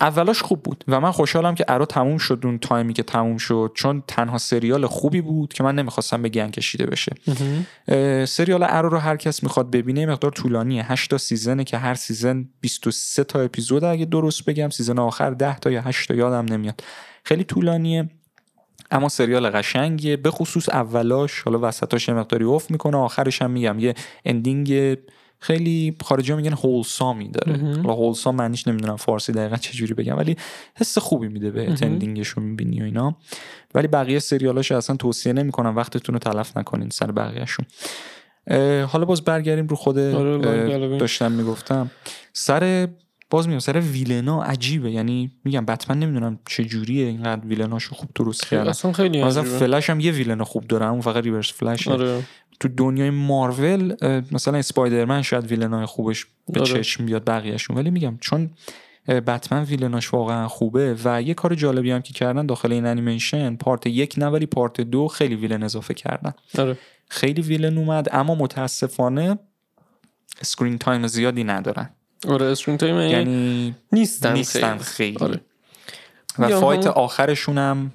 [0.00, 3.72] اولاش خوب بود و من خوشحالم که Arrow تموم شد اون تایمی که تموم شد
[3.74, 7.12] چون تنها سریال خوبی بود که من نمی‌خواستم به گند کشیده بشه.
[8.26, 10.92] سریال Arrow رو هر کس می‌خواد ببینه مقدار طولانیه.
[10.92, 15.30] 8 تا season ه که هر season 23 تا اپیزود اگه درست بگم season آخر
[15.30, 16.82] 10 تا یا 8 تا یادم نمیاد.
[17.24, 18.08] خیلی طولانیه
[18.90, 20.16] اما سریال قشنگیه.
[20.16, 24.96] به خصوص اولاش حالا وسطاش یه مقداری افت می‌کنه آخرش هم میگم یه ending
[25.40, 27.58] خیلی خارجی ها میگن wholesome ی داره.
[27.58, 30.36] حالا wholesome معنیش نمی‌دونم فارسی دقیقا چجوری بگم ولی
[30.76, 33.16] حس خوبی میده به ending ش رو می‌بینی و اینا.
[33.74, 37.66] ولی بقیه سریالاش اصلا توصیه نمی‌کنم وقتتون رو تلف نکنین سر بقیهشون.
[38.86, 40.98] حالا باز برگردیم رو خود آره،.
[40.98, 41.90] داشتم می‌گفتم.
[42.32, 42.88] سر
[43.30, 44.90] باز میگم سر villain ا عجیبه.
[44.90, 48.70] یعنی میگم بتمن نمی‌دونم چه جوریه اینقدر villain اشو خوب درست کردن.
[48.70, 49.42] اصلا خیلی مثلا.
[49.42, 52.22] فلش هم یه villain خوب داره اون فقط Reverse Flash آره.
[52.60, 53.96] تو دنیای مارول
[54.32, 56.72] مثلا اسپایدرمن شاید villain ای خوبش به آره.
[56.72, 57.76] چشم بیاد بقیهشون.
[57.76, 58.50] ولی میگم چون
[59.08, 63.56] بتمن villain اش واقعا خوبه و یه کار جالبی هم که کردن داخل این انیمیشن
[63.56, 66.34] part یک نه ولی part دو خیلی villain اضافه کردن.
[66.58, 66.78] آره.
[67.08, 69.38] خیلی villain اومد اما متاسفانه
[70.40, 71.90] screen time زیادی ندارن.
[72.28, 75.18] آره screen time یعنی نیستن نیستن خیلی.
[75.18, 75.24] خیلی.
[75.24, 75.40] آره.
[76.38, 77.92] و fight آخرشون هم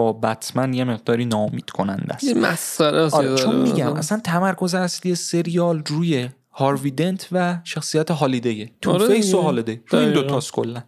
[0.00, 3.56] با بتمن یه مقداری ناامید کننده است مسخره آره چون.
[3.56, 9.40] میگم اصلا تمرکز اصلی سریال روی هاروی دنت و شخصیت هالیدیه Two آره Face و.
[9.42, 9.80] هالیدی.
[9.88, 10.12] روی این.
[10.12, 10.82] دوتاست کلا.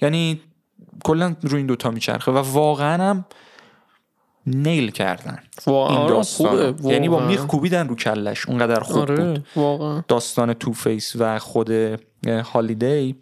[0.00, 0.40] یعنی
[1.04, 3.24] کلا روی این دوتا میچرخه و واقعا هم
[4.46, 7.26] nail کردن واقعا این داستان خوبه یعنی با.
[7.26, 8.48] میخ کوبیدن رو کلش.
[8.48, 9.20] اونقدر خوب بود.
[9.20, 10.04] آره واقعا.
[10.08, 11.70] داستان Two-Face و خود
[12.26, 13.16] هالیدی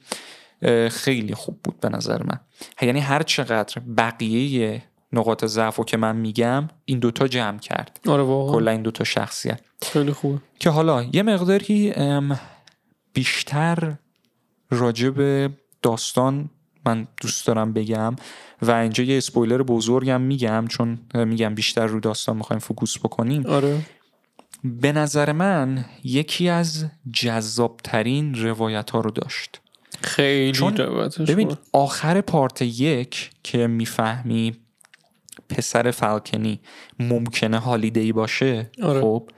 [0.90, 2.40] خیلی خوب بود به نظر من.
[2.82, 4.82] یعنی هر چقدر بقیه
[5.14, 8.00] نقاط ضعف که من میگم این دوتا جمع کرد.
[8.06, 8.54] آره واقعا.
[8.54, 9.60] کلا این دوتا شخصیت.
[9.82, 10.38] خیلی خوبه.
[10.58, 11.94] که حالا یه مقداری
[13.12, 13.94] بیشتر
[14.70, 15.50] راجع به
[15.82, 16.50] داستان
[16.86, 18.16] من دوست دارم بگم
[18.62, 23.46] و اینجا یه اسپویلر بزرگم میگم چون میگم بیشتر رو داستان می‌خوایم فوکوس بکنیم.
[23.46, 23.78] آره.
[24.64, 29.60] به نظر من یکی از جذابترین روایت ها رو داشت.
[30.02, 30.74] خیلی چون
[31.28, 31.56] ببین.
[31.72, 34.56] آخر پارت یک که می‌فهمی
[35.54, 36.60] پسر فالکنی
[36.98, 39.00] ممکنه هالیدی باشه؟ آره.
[39.00, 39.28] خب.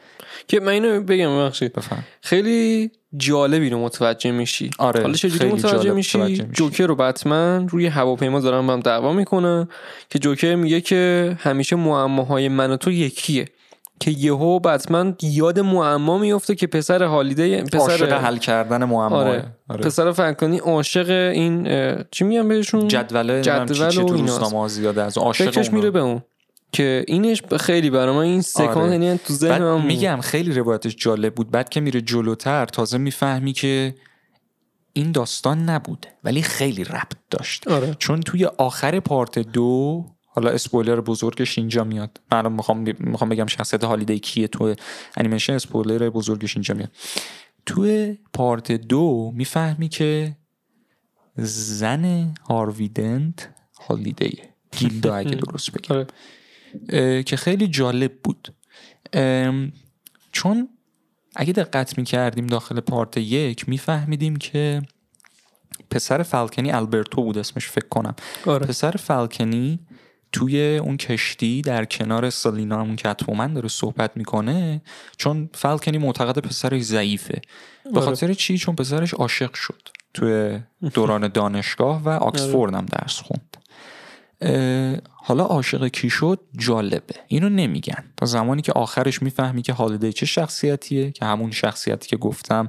[0.48, 1.72] که من اینو بگم ببخشید.
[1.72, 2.04] بفهم.
[2.22, 4.70] خیلی جالبی رو متوجه میشی.
[4.78, 6.36] آره، حالا چجوری میشی؟ متوجه میشی.
[6.36, 9.68] جوکر و بتمن روی هواپیما دارن با هم دعوا می‌کنن
[10.10, 13.44] که جوکر میگه که همیشه معماهای من و تو یکیه.
[14.00, 19.52] که یهو بتمن یاد معما میفته که پسر هالیده عاشق پسر حل کردن معما آره.
[19.68, 21.68] پسر فنکانی عاشق این
[22.10, 25.72] چی میگن بهشون جدول جدول چی چی و تو ها زیاده از عاشق.
[25.72, 26.22] میره به اون
[26.72, 28.90] که اینش خیلی برای من این سکانس آره.
[28.92, 29.86] یعنی تو ذهن بعد من بود.
[29.86, 33.94] میگم خیلی روایتش جالب بود بعد که میره جلوتر تازه می‌فهمی که
[34.92, 40.04] این داستان نبود ولی خیلی ربط داشت آره چون توی آخر پارت دو
[40.36, 42.20] حالا اسپویلر بزرگش اینجا میاد.
[42.32, 44.74] من الان می‌خوام می‌خوام بگم شخصیت هالیدی کیه تو
[45.16, 46.90] انیمیشن اسپویلر بزرگش اینجا میاد.
[47.66, 50.36] توی پارت دو می‌فهمی که
[51.36, 53.48] زن هارویدنت
[53.88, 55.96] هالیدیه گیلدا اگه درست بگم.
[55.96, 57.22] آره.
[57.22, 58.54] که خیلی جالب بود.
[60.32, 60.68] چون
[61.36, 64.82] اگه دقت می‌کردیم داخل پارت یک میفهمیدیم که
[65.90, 68.14] پسر فالکنی البرتو بود اسمش فکر کنم.
[68.46, 68.66] آره.
[68.66, 69.78] پسر فالکنی
[70.36, 74.82] توی اون کشتی در کنار سالینا اون کتومن داره صحبت می‌کنه
[75.16, 77.40] چون فالکنی معتقد پسرش ضعیفه.
[77.84, 78.00] به آره.
[78.00, 80.60] خاطر چی؟ چون پسرش عاشق شد توی
[80.94, 83.56] دوران دانشگاه و آکسفورد هم درس خوند.
[85.04, 87.14] حالا عاشق کی شد؟ جالبه.
[87.26, 88.04] اینو نمیگن.
[88.16, 92.68] تا زمانی که آخرش می‌فهمی که هالیدی چه شخصیتیه که همون شخصیتی که گفتم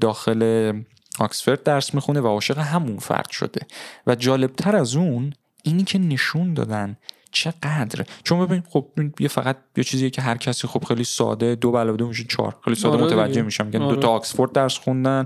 [0.00, 0.72] داخل
[1.18, 3.60] آکسفورد درس می‌خونه و عاشق همون فرد شده.
[4.06, 6.96] و جالبتر از اون اینی که نشون دادن
[7.32, 8.86] چقدر؟ چون ببین خب
[9.20, 12.56] یه فقط یه چیزیه که هر کسی خب خیلی ساده دو علاوه دو میشه چهار.
[12.64, 13.42] خیلی ساده آره متوجه دیگه.
[13.42, 13.94] میشم میگن آره.
[13.94, 15.24] دو تا آکسفورد درس خوندن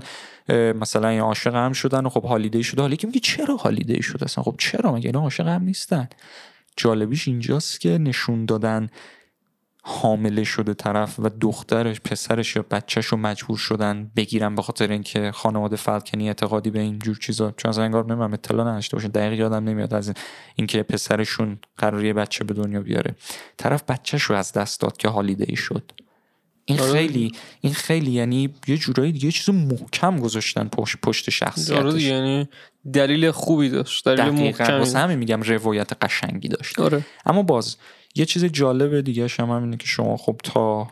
[0.49, 2.81] مثلا این عاشق هم شدن و خب هالیدی شده.
[2.81, 6.07] حالی که میگه چرا هالیدی شده؟ اصلا خب چرا؟ مگه اینا عاشق هم نیستن؟
[6.77, 8.89] جالبیش اینجاست که نشون دادن
[9.87, 15.31] حامله شده طرف و دخترش پسرش یا بچهش رو مجبور شدن بگیرن به خاطر اینکه
[15.31, 17.53] خانواده فلکنی اعتقادی به این جور چیزا.
[17.57, 20.15] چون از انگار نمی‌دونم اطلاع نداشته باشن دقیق یادم نمیاد از این-
[20.55, 23.15] اینکه پسرشون قرار یه بچه به دنیا بیاره.
[23.57, 25.91] طرف بچهش رو از دست داد که هالیدی ای شد.
[26.65, 26.91] این آره.
[26.91, 31.93] خیلی این خیلی یعنی یه جورایی دیگه یه چیز محکم گذاشتن پشت پشت آره شخصیتش
[31.93, 32.49] دیگه، یعنی
[32.93, 34.77] دلیل خوبی داشت دلیل محکمی.
[34.77, 36.79] واسه همین میگم روایت قشنگی داشت.
[36.79, 37.05] آره.
[37.25, 37.77] اما باز
[38.15, 40.87] یه چیز جالب دیگه هم اینه که شما خب تا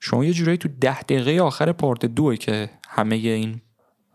[0.00, 3.60] شما یه جورایی تو ده دقیقه آخر پارت دوه که همه این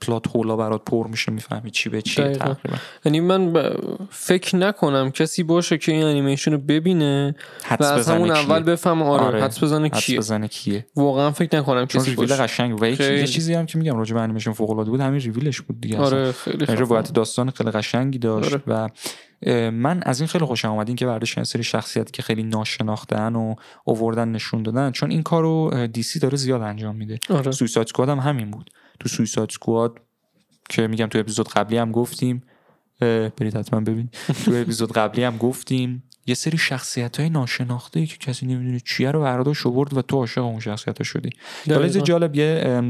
[0.02, 2.54] پلات هولا برات پر میشه می‌فهمی چی به چیه دقیقا.
[2.54, 3.76] تقریبا یعنی من ب-
[4.10, 7.36] فکر نکنم کسی باشه که این انیمیشن رو ببینه
[7.80, 8.38] و از همون کیه.
[8.38, 9.44] اول بفهمه آره, آره.
[9.44, 13.10] حدس بزنه کیه بزنه کیه واقعا فکر نکنم چون کسی باشه قشنگ و یکی- یه
[13.10, 13.28] خیلی.
[13.28, 15.98] چیزی هم که میگم راجع به انیمیشن فوق العاده بود همین ریویلش بود دیگه.
[15.98, 16.78] آره خیلی یعنی خفن.
[16.86, 18.64] روایت داستان خیلی قشنگی داشت آره.
[18.68, 18.90] و
[19.70, 23.56] من از این خیلی خوشم اومد این که برداشتن سری شخصیتی که خیلی ناشناخته‌ان و
[23.86, 24.92] اووردن نشون دادن.
[24.92, 27.20] چون این کارو DC داره زیاد انجام میده.
[27.30, 27.52] آره.
[27.52, 28.72] Suicide Squad هم همین بود.
[29.00, 30.00] تو Suicide Squad
[30.70, 32.44] که میگم تو اپیزود قبلی هم گفتیم
[33.00, 34.10] برید حتما ببین.
[34.46, 39.22] تو اپیزود قبلی هم گفتیم یه سری شخصیت های ناشناخته که کسی نمی‌دونه چیه رو
[39.22, 41.30] برداشت آورد و تو عاشق اون شخصیت ها شدی
[41.70, 41.88] حالا.
[41.88, 42.82] جالب یه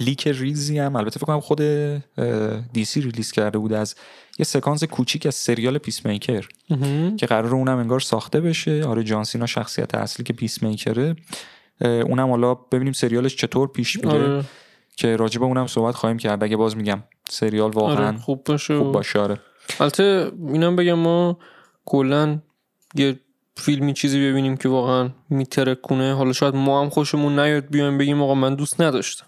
[0.00, 1.60] leak ریزی هم البته فکر کنم خود
[2.72, 3.94] DC release کرده بود از
[4.38, 7.16] یه سکانس کوچیک از سریال Peacemaker مهم.
[7.16, 8.84] که قرار اونم انگار ساخته بشه.
[8.84, 11.16] آره جان سینا شخصیت اصلی که Peacemaker ه
[11.80, 14.10] اه، اونم حالا ببینیم سریالش چطور پیش میره.
[14.10, 14.44] آره.
[14.96, 16.44] که راجع به اونم صحبت خواهیم کرد.
[16.44, 19.38] اگه باز میگم سریال واقعا آره خوب باشه خوب باشه آره.
[19.80, 21.38] البته اینم بگم ما
[21.84, 22.38] کلا
[22.94, 23.20] یه
[23.56, 26.14] فیلمی چیزی ببینیم که واقعا میترکونه.
[26.14, 29.26] حالا شاید ما هم خوشمون نیاد بیایم بگیم آقا من دوست نداشتم.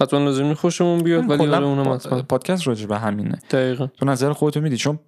[0.00, 2.22] حتما لازمی خوشمون بیاد ولی آره اونم حتما.
[2.22, 3.38] پادکست راجع به همینه.
[3.50, 3.86] دقیقا.
[3.86, 4.98] تو نظر خودتو میدی؟ چون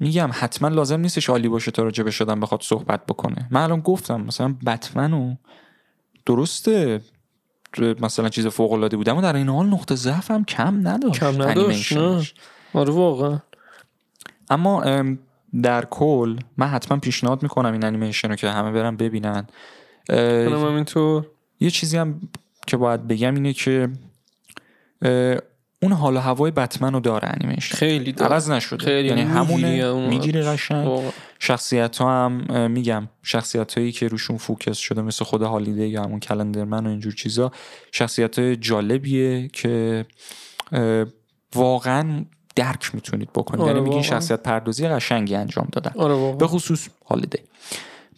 [0.00, 3.48] میگم حتما لازم نیستش عالی باشه تا راجع به شدن بخواد صحبت بکنه.
[3.50, 5.34] من الان گفتم مثلا بتمنو
[6.26, 7.00] درسته
[7.78, 11.42] مثلا چیز فوق العاده بود اما در این حال نقطه ضعف هم کم نداشت کم
[11.42, 12.34] نداشت، انیمیشنش.
[12.74, 13.38] آره واقعا.
[14.50, 15.18] اما ام،
[15.62, 19.46] در کل من حتما پیشنهاد می‌کنم این انیمیشن رو که همه برن ببینن.
[20.08, 21.26] همینطور.
[21.60, 22.20] یه چیزی هم
[22.66, 23.88] که باید بگم اینه که
[25.82, 27.76] اون حال و هوای بتمن رو داره انیمیشن.
[27.76, 28.32] خیلی داره.
[28.32, 28.84] عوض نشده.
[28.84, 31.02] خیلی یعنی همونه می‌گیره قشنگ.
[31.38, 36.20] شخصیت ها هم میگم شخصیت هایی که روشون فوکس شده مثل خود هالیده یا همون
[36.20, 37.52] کلندرمن و اینجور چیزا
[37.92, 40.06] شخصیت های جالبیه که
[41.54, 42.24] واقعا
[42.56, 43.60] درک می‌تونید بکنید.
[43.60, 44.02] آره، یعنی میگین.
[44.02, 45.92] شخصیت پردازی قشنگی انجام دادن.
[45.96, 47.38] آره به خصوص هالیدی.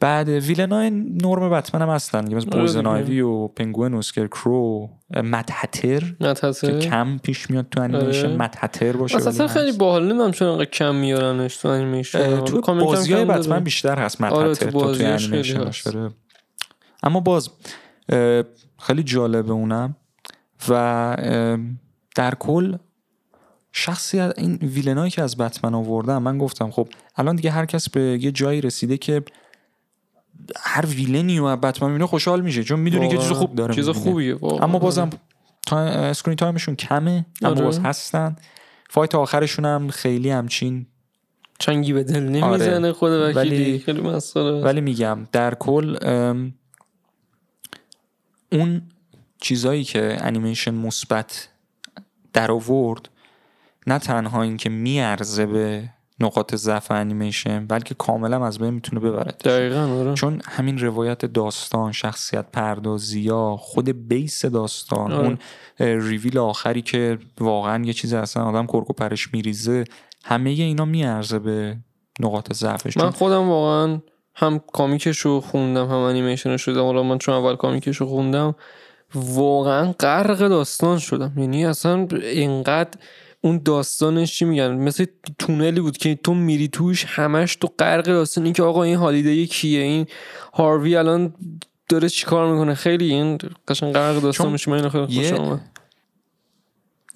[0.01, 2.91] بعد villain ای نرم بتمن هم هستن مثل آره پویزن دیگه.
[2.91, 6.15] آیوی و پنگوئن و اسکرکرو Mad Hatter
[6.61, 8.37] که کم پیش میاد تو انیمیشن آره.
[8.37, 9.73] Mad Hatter باشه اصلا خیلی.
[9.73, 13.25] باحال نمی‌دونم چرا انقدر کم میارنش تو انیمیشن تو بازی های.
[13.25, 16.11] بتمن بیشتر هست مد آره، تو توی انیمیشن.
[17.03, 17.51] اما باز
[18.79, 19.97] خیلی جالبه اونم
[20.69, 21.17] و
[22.17, 22.77] در کل
[23.73, 27.91] شخصیت این villain ایی که از بتمن آوردم من گفتم خب الان دیگه هر کس
[27.91, 29.23] به یه جایی رسیده که
[30.57, 33.31] هر villain ی و بتمن می‌بینه خوشحال میشه چون می‌دونی که چیز.
[33.33, 33.89] خوب داره چیز.
[33.89, 34.65] خوبیه واقعا.
[34.65, 35.11] اما بازم
[35.67, 37.65] تا screen time شون کمه اما آره.
[37.65, 38.37] باز هستن
[38.91, 40.87] fight آخرشون هم خیلی همچین
[41.59, 42.93] چنگی به دل نمی‌زنه آره.
[42.93, 45.97] خدا وکیلی ولی- خیلی مسئله ولی میگم در کل
[48.53, 48.83] اون
[49.41, 51.49] چیزایی که انیمیشن مثبت
[52.33, 53.09] در آورد
[53.87, 59.81] نه تنها اینکه میارزه به نقاط ضعف انیمیشن بلکه کاملا از بین می‌تونه ببره دقیقا
[59.81, 60.15] آره.
[60.15, 65.27] چون همین روایت داستان شخصیت پردازی ها خود بیس داستان آره.
[65.27, 65.39] اون
[66.01, 69.85] ریویل آخری که واقعا یه چیز اصلا آدم کرک و پرش میریزه
[70.25, 71.77] همه اینا میارزه به
[72.21, 72.97] نقاط ضعفش.
[72.97, 74.01] من خودم واقعا
[74.35, 76.83] هم کامیکش رو خوندم هم انیمیشنش شدم.
[76.83, 78.55] حالا من چون اول کامیکش رو خوندم
[79.15, 81.33] واقعا غرق داستان شدم.
[81.37, 82.99] یعنی اصلا اینقدر
[83.41, 85.05] اون داستانش چی میگن؟ مثل
[85.39, 89.47] تونلی بود که تو میری توش همش تو غرق داستان این که آقا این هالیدی
[89.47, 90.07] کیه؟ این
[90.55, 91.35] هاروی الان
[91.89, 94.71] داره چیکار می‌کنه؟ خیلی این قشنگ غرق داستان میشه.
[94.71, 95.61] من خیلی یه- خوشم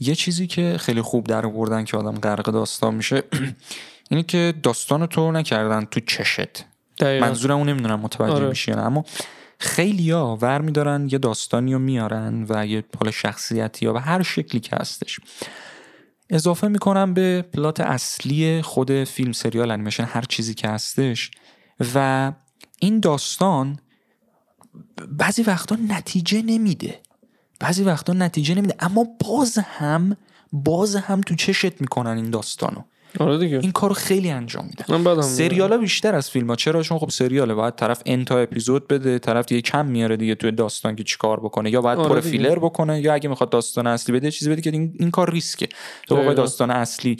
[0.01, 3.23] یه چیزی که خیلی خوب در آوردن که آدم غرق داستان میشه
[4.11, 6.65] اینه که داستان تو نکردن تو چشت.
[7.01, 7.27] دقیقاً.
[7.27, 8.49] منظورم اون نمی‌دونم متوجه آره.
[8.49, 9.05] میشی اما
[9.59, 14.23] خیلی ها ور میدارن یه داستانی رو میارن و یه حالا شخصیتی یا به هر
[14.23, 15.21] شکلی که هستش.
[16.33, 21.31] اضافه می‌کنم به پلات اصلی خود فیلم سریال انیمیشن هر چیزی که هستش.
[21.95, 22.33] و
[22.79, 23.79] این داستان
[25.09, 27.01] بعضی وقتا نتیجه نمیده.
[27.61, 28.75] بعضی وقتا نتیجه نمیده.
[28.81, 30.16] اما باز هم
[30.53, 32.83] باز هم تو چشت می‌کنن این داستانو.
[33.20, 33.59] آره دیگه.
[33.62, 36.98] این کارو خیلی انجام میدن من بعدم سریال ها بیشتر از فیلم ها چرا؟ چون
[36.98, 37.55] خب سریاله.
[37.55, 41.70] باید طرف انتا اپیزود بده طرف دیگه کم میاره دیگه توی داستان که چیکار بکنه.
[41.70, 42.20] یا باید آره پر.
[42.20, 45.68] فیلر بکنه یا اگه می‌خواد داستان اصلی بده چیزی بده که این, این کار ریسکه.
[46.09, 46.35] تو دقیقا.
[46.35, 47.16] داستان اصلی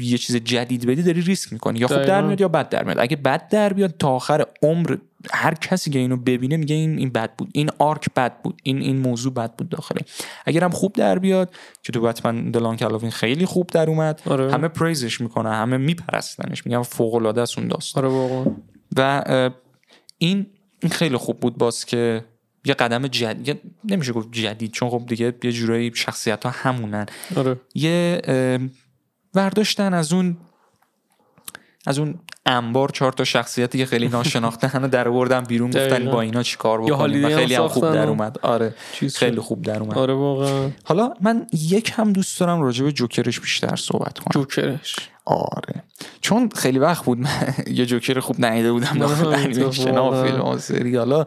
[0.00, 1.78] یه چیز جدید بدی داری ریسک می‌کنی.
[1.78, 2.02] یا خوب.
[2.02, 2.98] در میاد یا بد در میاد.
[2.98, 4.96] اگه بد در بیاد تا آخر عمر
[5.30, 7.50] هر کسی که اینو ببینه میگه این این بد بود.
[7.52, 8.60] این آرک بد بود.
[8.62, 10.00] این این موضوع بد بود داخله
[10.46, 14.52] اگر هم خوب در بیاد که تو بتمن دلان کلاوین خیلی خوب در اومد آره.
[14.52, 18.04] همه پریزش می‌کنه همه میپرستنش میگن فوق العاده است اون داستان.
[18.04, 18.54] آره واقعا.
[18.96, 19.22] و
[20.18, 20.46] این
[20.82, 22.24] این خیلی خوب بود باز که
[22.64, 27.06] یه قدم جدید نمیشه گفت جدید چون خب دیگه یه جورایی شخصیت ها همونن.
[27.36, 27.60] آره.
[27.74, 28.22] یه
[29.36, 30.36] اه، برداشتن از اون
[31.86, 32.14] از اون
[32.46, 36.10] انبار چهار تا شخصیتی که خیلی ناشناخته هنو در آوردن بیرون گفتن.
[36.10, 38.38] با اینا چیکار بکنیم؟ و خیلی هم خوب در اومد.
[38.42, 38.74] آره
[39.14, 39.40] خیلی.
[39.40, 39.98] خوب در اومد.
[39.98, 40.70] آره واقعا.
[40.84, 44.42] حالا من یک هم دوست دارم راجع به جوکرش بیشتر صحبت کنم.
[44.42, 44.96] جوکرش.
[45.24, 45.82] آره.
[46.20, 48.98] چون خیلی وقت بود من یه جوکر خوب ندیده بودم.
[49.00, 50.22] داخل انیمیشن.
[50.24, 51.20] فیلم سریالا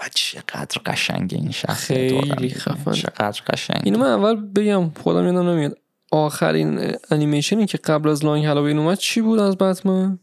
[0.00, 2.50] و چقدر قشنگه این شخصیت خیلی.
[2.50, 2.92] خفن.
[2.92, 3.80] چقدر قشنگ.
[3.84, 5.76] اینو من اول بگم خودم یادم نمیاد.
[6.12, 10.18] آخرین انیمیشنی که قبل از لانگ هالووین اومد چی بود از بتمن؟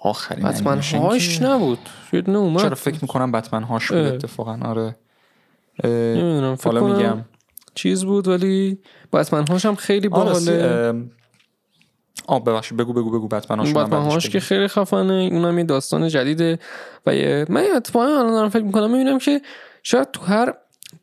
[0.00, 1.78] آخرین بتمن هاش که- نبود.
[2.12, 2.62] یه اومد.
[2.62, 3.98] چرا فکر می‌کنم بتمن هاش بود.
[3.98, 4.96] اتفاقا؟ آره.
[5.84, 7.24] نمی‌دونم فکر حالا میگم.
[7.74, 8.78] چیز بود ولی
[9.12, 10.94] بتمن هاش هم خیلی آره باحاله.
[12.26, 16.08] آه ببخشید بگو بگو بگو بتمن اون بتمن هاش که خیلی خفنه اونم یه داستان
[16.08, 16.58] جدیده
[17.06, 19.40] و یه من اتفاقا الان دارم فکر می‌کنم می‌بینم که
[19.82, 20.54] شاید تو هر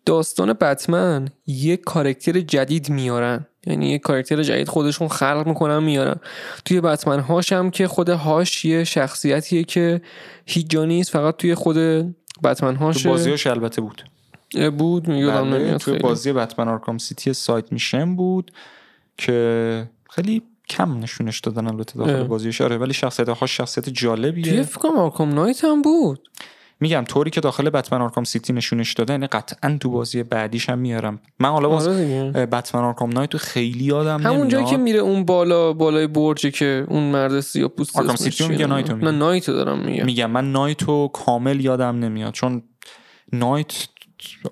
[0.06, 3.46] داستان بتمن یه کارکتر جدید میارن.
[3.68, 6.16] یعنی یه کارکتر جدید خودشون خلق می‌کنن میارن.
[6.66, 10.02] توی بتمن هاش هم که خود هاش یه شخصیتیه که
[10.46, 11.78] هیچ جا نیست فقط توی خود
[12.44, 14.04] بتمن هاش تو بازیاش البته بود.
[14.78, 16.00] بود بله، نمیاد توی.
[16.00, 18.52] بازی بتمن Arkham City side mission بود
[19.18, 22.24] که خیلی کم نشونش دادن البته داخل.
[22.24, 24.44] بازیش آره ولی شخصیت ها شخصیت جالبیه.
[24.44, 26.30] توی فکر کنم Arkham Knight هم بود.
[26.80, 30.80] میگم طوری که داخل بتمن Arkham City نشونش داده یعنی قطعا تو بازی بعدیش هم
[30.80, 34.66] میارم من حالا باز آره بتمن Arkham Knight تو خیلی یادم همون جایی.
[34.66, 38.91] که میره اون بالا بالای برجه که اون مرد سیاه پوست Arkham City؟ میگه، Knight
[38.91, 39.12] و میگه.
[39.12, 42.64] نه Knight و دارم میگم میگم من Knight و کامل یادم نمیاد چون
[43.34, 43.88] Knight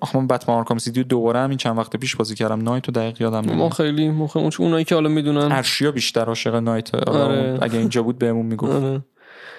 [0.00, 2.92] آخه من بتمن Arkham City رو دوباره همین چند وقت پیش بازی کردم Knight و
[2.92, 6.94] دقیق یادم ما نمیاد خیلی مخ اون اونایی که حالا می‌دونن ارشیا بیشتر عاشق Knight
[6.94, 7.58] آره.
[7.62, 9.02] اگه اینجا بود بهمون می‌گفت آره.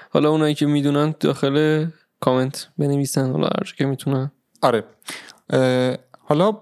[0.09, 1.85] حالا اونایی که می‌دونن داخل
[2.19, 4.31] کامنت بنویسن حالا هر که می‌تونن.
[4.61, 4.83] آره.
[6.19, 6.57] حالا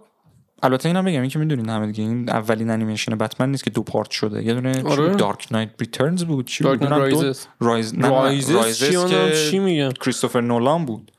[0.64, 3.84] البته اینم بگم این که می‌دونین همه دیگه این اولین انیمیشن بتمن نیست که دو
[3.84, 4.44] part شده.
[4.44, 5.16] یه دونه آره.
[5.16, 6.48] Dark Knight Returns بود.
[6.48, 11.12] چی Dark بود؟ Rises Rises چی اونم که چی میگن؟ کریستوفر نولان بود.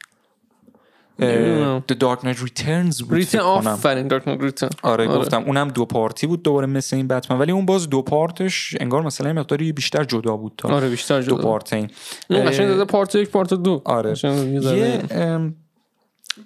[1.20, 3.38] The Dark Knight Returns بود Returns.
[3.38, 5.18] آفرین Dark Knight Returns آره, آره.
[5.18, 8.50] گفتم اونم دو part ی بود دوباره مثل این بتمن ولی اون باز دو part
[8.50, 11.90] ش انگار مثلا مقداری بیشتر جدا بود تا آره بیشتر دو جدا part این
[12.30, 14.10] قشنگ داده part یک part دو آره.
[14.10, 15.54] یه ذره- یه ام،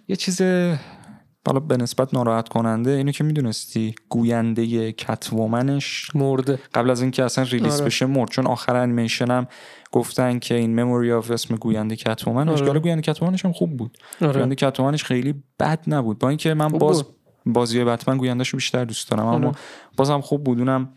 [0.08, 0.42] یه چیز
[1.46, 6.58] حالا به نسبت ناراحت کننده اینو که می‌دونستی گوینده کتومنش مرده.
[6.74, 7.84] قبل از اینکه اصلا release آره.
[7.84, 8.30] بشه مرد.
[8.30, 9.46] چون آخر انیمیشن هم
[9.92, 12.62] گفتن که این memory of اسم گوینده کتومنش.
[12.62, 12.80] آره.
[12.80, 13.98] گوینده کتومنش هم خوب بود.
[14.20, 14.32] آره.
[14.32, 16.18] گوینده کتومنش خیلی بد نبود.
[16.18, 17.04] با اینکه من باز.
[17.46, 19.56] بازی بتمن گویندهش رو بیشتر دوست دارم اما آره.
[19.96, 20.58] بازم خوب بود.
[20.58, 20.88] اونم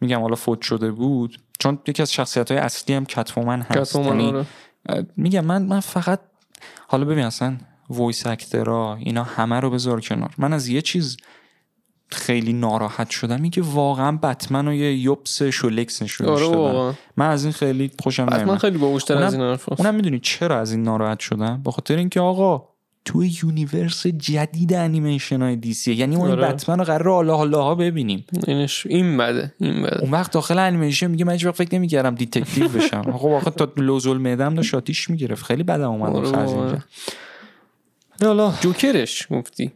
[0.00, 1.38] میگم حالا فوت شده بود.
[1.58, 3.90] چون یکی از شخصیت های اصلی هم کتومن هست.
[3.90, 4.44] کتومن یعنی
[4.88, 5.06] آره.
[5.16, 6.20] میگم من من فقط
[6.88, 7.56] حالا ببین اصلا
[7.92, 10.30] voice actor ا اینا همه رو بذار کنار.
[10.38, 11.16] من از یه چیز
[12.08, 17.44] خیلی ناراحت شدم این که واقعا بتمن و یه یوبس شولکس نشونش آره من از
[17.44, 21.20] این خیلی خوشم نمیاد خیلی باهوشتر از این حرف اونم می‌دونی چرا از این ناراحت
[21.20, 22.72] شدم؟ به خاطر اینکه آقا
[23.04, 26.52] تو universe جدید انیمیشن های دی سی یعنی ما این آره.
[26.52, 28.24] بتمن رو قرار حالا حالا ها ببینیم.
[28.46, 30.00] اینش این بده این بده.
[30.00, 33.02] اون وقت داخل انیمیشن میگه من هیچ وقت فکر نمی‌کردم detective بشم.
[33.18, 35.44] خب آخه تا لوزالمعده‌م داشت آتیش می‌گرفت.
[35.44, 36.82] خیلی بدم اومد
[38.26, 39.72] حالا جوکرش گفتی.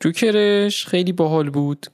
[0.00, 1.86] جوکرش خیلی باحال بود.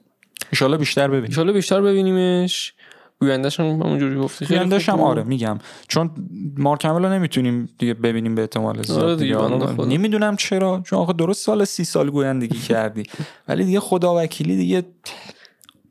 [0.61, 1.25] ان بیشتر ببینیم.
[1.25, 2.73] انشالله بیشتر ببینیمش.
[3.21, 4.45] گویندش هم همونجوری گفتی.
[4.45, 5.01] خیلی گویندش هم.
[5.01, 5.59] آره میگم.
[5.87, 6.11] چون
[6.57, 9.85] مارک رو نمی‌تونیم دیگه ببینیم به احتمال زیاد آره خدا.
[9.85, 10.81] نمی‌دونم چرا.
[10.85, 13.03] چون آخه درست سال سی سال گویندگی کردی.
[13.47, 14.83] ولی دیگه خدا وکیلی دیگه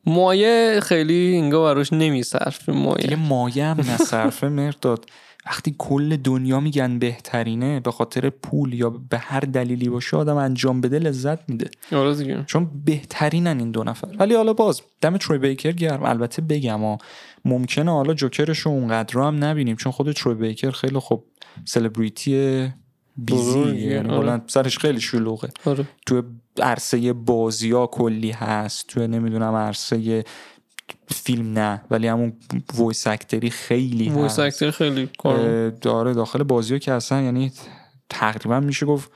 [0.06, 5.04] مایه خیلی انگار براش نمیصرف دیگه مایه مایه هم نصرفه مرداد.
[5.48, 10.80] وقتی کل دنیا میگن بهترینه به خاطر پول یا به هر دلیلی باشه آدم انجام
[10.80, 11.70] بده لذت میده.
[11.92, 14.08] آره چون بهترینن این دو نفر.
[14.18, 16.02] ولی حالا باز دم تروی بیکر گرم.
[16.02, 16.98] البته بگم ها
[17.44, 21.24] ممکنه حالا جوکرش رو اونقدر هم نبینیم چون خود تروی بیکر خیلی خب
[21.64, 22.68] سلبریتی
[23.16, 24.40] بیزی یعنی آره.
[24.46, 25.48] سرش خیلی شلوغه.
[25.64, 25.84] آره.
[26.06, 26.22] تو
[26.62, 30.24] عرصه بازی ها کلی هست تو نمی‌دونم عرصه
[31.08, 32.32] فیلم نه ولی همون
[32.74, 34.38] voice actor ی خیلی voice هست.
[34.38, 35.08] actor خیلی
[35.80, 37.52] داره داخل بازی ها که اصلا یعنی
[38.10, 39.10] تقریبا میشه گفت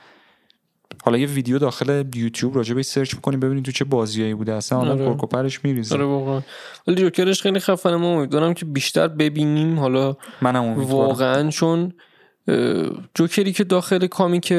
[1.05, 4.53] حالا یه ویدیو داخل یوتیوب راجع به سرچ بکنیم ببینید تو چه بازیایی بوده.
[4.53, 5.05] اصلا آدم آره.
[5.05, 5.95] کرک و پرش میریزه.
[5.95, 6.41] آره واقعا.
[6.87, 9.79] ولی جوکرش خیلی خفنه ما امیدوارم که بیشتر ببینیم.
[9.79, 11.93] حالا منم واقعا چون
[13.15, 14.51] جوکری که داخل comic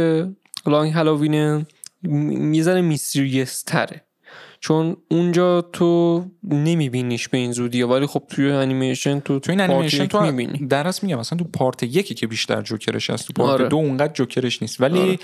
[0.66, 1.66] Long Halloween ه
[2.02, 4.04] م- یه ذره mysterious تره.
[4.64, 10.06] چون اونجا تو نمیبینیش به این زودی ولی خب توی انیمیشن تو تو این انیمیشن
[10.06, 13.60] تو می‌بینی در اصل میگم مثلا تو part یکی که بیشتر جوکرش هست تو part
[13.60, 13.68] آره.
[13.68, 15.18] دو اونقدر جوکرش نیست ولی آره.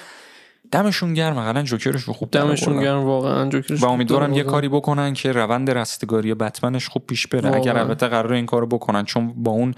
[0.73, 2.81] دمشون گرم حداقل جوکرش رو خوب دمشون.
[2.81, 4.53] گرم واقعا جوکرش و امیدوارم یه واقعا.
[4.53, 7.61] کاری بکنن که روند رستگاری بتمنش خوب پیش بره واقعا.
[7.61, 9.75] اگر البته قرار این کارو بکنن چون با اون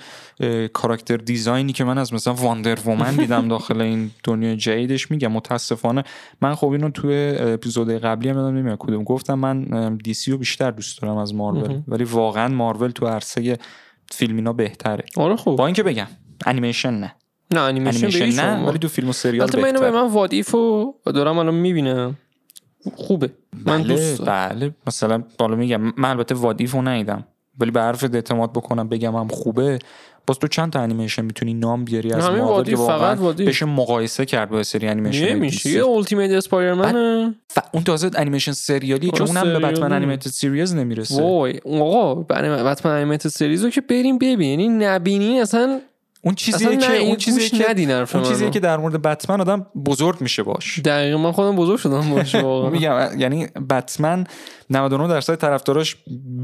[0.72, 5.32] character design ی که من از مثلا واندر وومن دیدم داخل این دنیای جدیدش میگم
[5.32, 6.05] متاسفانه
[6.40, 10.38] من خب اینو توی اپیزود قبلی هم یادم نمیاد کدوم گفتم من دی سی رو
[10.38, 11.82] بیشتر دوست دارم از مارول.
[11.88, 13.59] ولی واقعا مارول تو عرصه
[14.12, 16.07] فیلم اینا بهتره آره خب با اینکه بگم
[16.47, 17.14] انیمیشن نه
[17.53, 18.68] نه انیمیشن, انیمیشن نه.
[18.68, 22.16] ولی تو فیلم و سریال البته من من What If و دارم الان می‌بینم
[22.96, 23.30] خوبه.
[23.66, 24.48] من بله دوست دارم.
[24.48, 24.74] بله.
[24.86, 27.24] مثلا بالا میگم من البته What If و ندیدم.
[27.59, 29.78] ولی به حرفت اعتماد بکنم بگم هم خوبه.
[30.26, 33.44] باز تو چند تا انیمیشن می‌تونی نام بیاری از مارول که فقط واقعا What If.
[33.44, 36.94] بشه مقایسه کرد با سری انیمیشن نمیشه یه Ultimate Spider-Man
[37.57, 39.92] و اون تازه انیمیشن سریالی که اونم به بتمن.
[39.92, 41.22] انیمیتد سیریز نمی‌رسه.
[41.22, 45.80] وای آقا بتمن انیمیتد سریز رو که بریم ببین یعنی نبینین اصلا
[46.24, 48.50] اون اصلا که اون گوش که اون چیزیه منو.
[48.50, 52.12] که در مورد بتمن آدم بزرگ میشه باش دقیقا من خودم بزرگ شدم
[52.42, 54.26] واقعا میگم یعنی بتمن
[54.70, 55.96] 99 درصد طرفداراش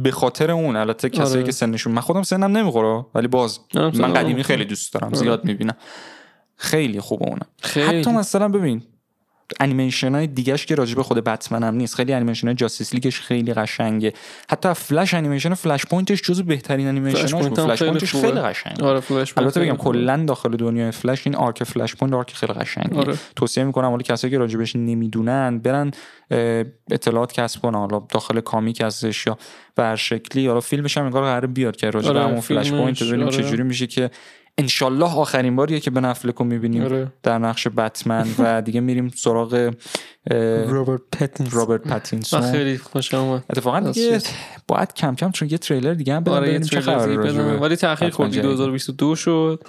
[0.03, 1.43] به خاطر اون البته کسایی آره.
[1.43, 4.43] که سنشون من خودم سنم نمی‌خوره ولی باز من قدیمی.
[4.43, 5.77] خیلی دوست دارم زیاد می‌بینم
[6.57, 8.83] خیلی خوبه اونم خیلی حتی مثلا ببین
[9.61, 13.14] انیمیشن های دیگهش که راجع به خود بتمن هم نیست خیلی انیمیشن های Justice League
[13.14, 14.13] ش خیلی قشنگه
[14.51, 18.29] حتی فلش انیمیشن Flashpoint ش جزو بهترین انیمیشن فلش پوینت فلش خیلی point ش خوبه.
[18.29, 19.79] خیلی قشنگه آره فلش البته خیلی بگم.
[19.79, 23.15] کلا داخل دنیای فلش این arc Flashpoint arc خیلی قشنگه آره.
[23.37, 25.91] توصیه می‌کنم حالا کسایی که راجبش نمی‌دونن برن
[26.91, 29.39] اطلاعات کسب کنن حالا داخل comic هستش یا
[29.75, 33.37] به شکلی حالا فیلمش هم انگار قرار بیاد که راجب آره، همون Flashpoint ببینیم آره.
[33.37, 34.11] چه جوری میشه که
[34.59, 37.13] انشالله آخرین باریه که بن افلکو می‌بینیم آره.
[37.23, 39.73] در نقش بتمن و دیگه میریم سراغ
[40.31, 44.21] اه، رابرت پتینس رابرت من پاتینسون خیلی خوشم اومد اتفاقا دیگه.
[44.69, 47.57] باید کم کم چون یه تریلر دیگه هم بدن آره یه چه تریلر.
[47.57, 48.43] ولی تاخیر خورد جدید.
[48.43, 49.65] 2022 شد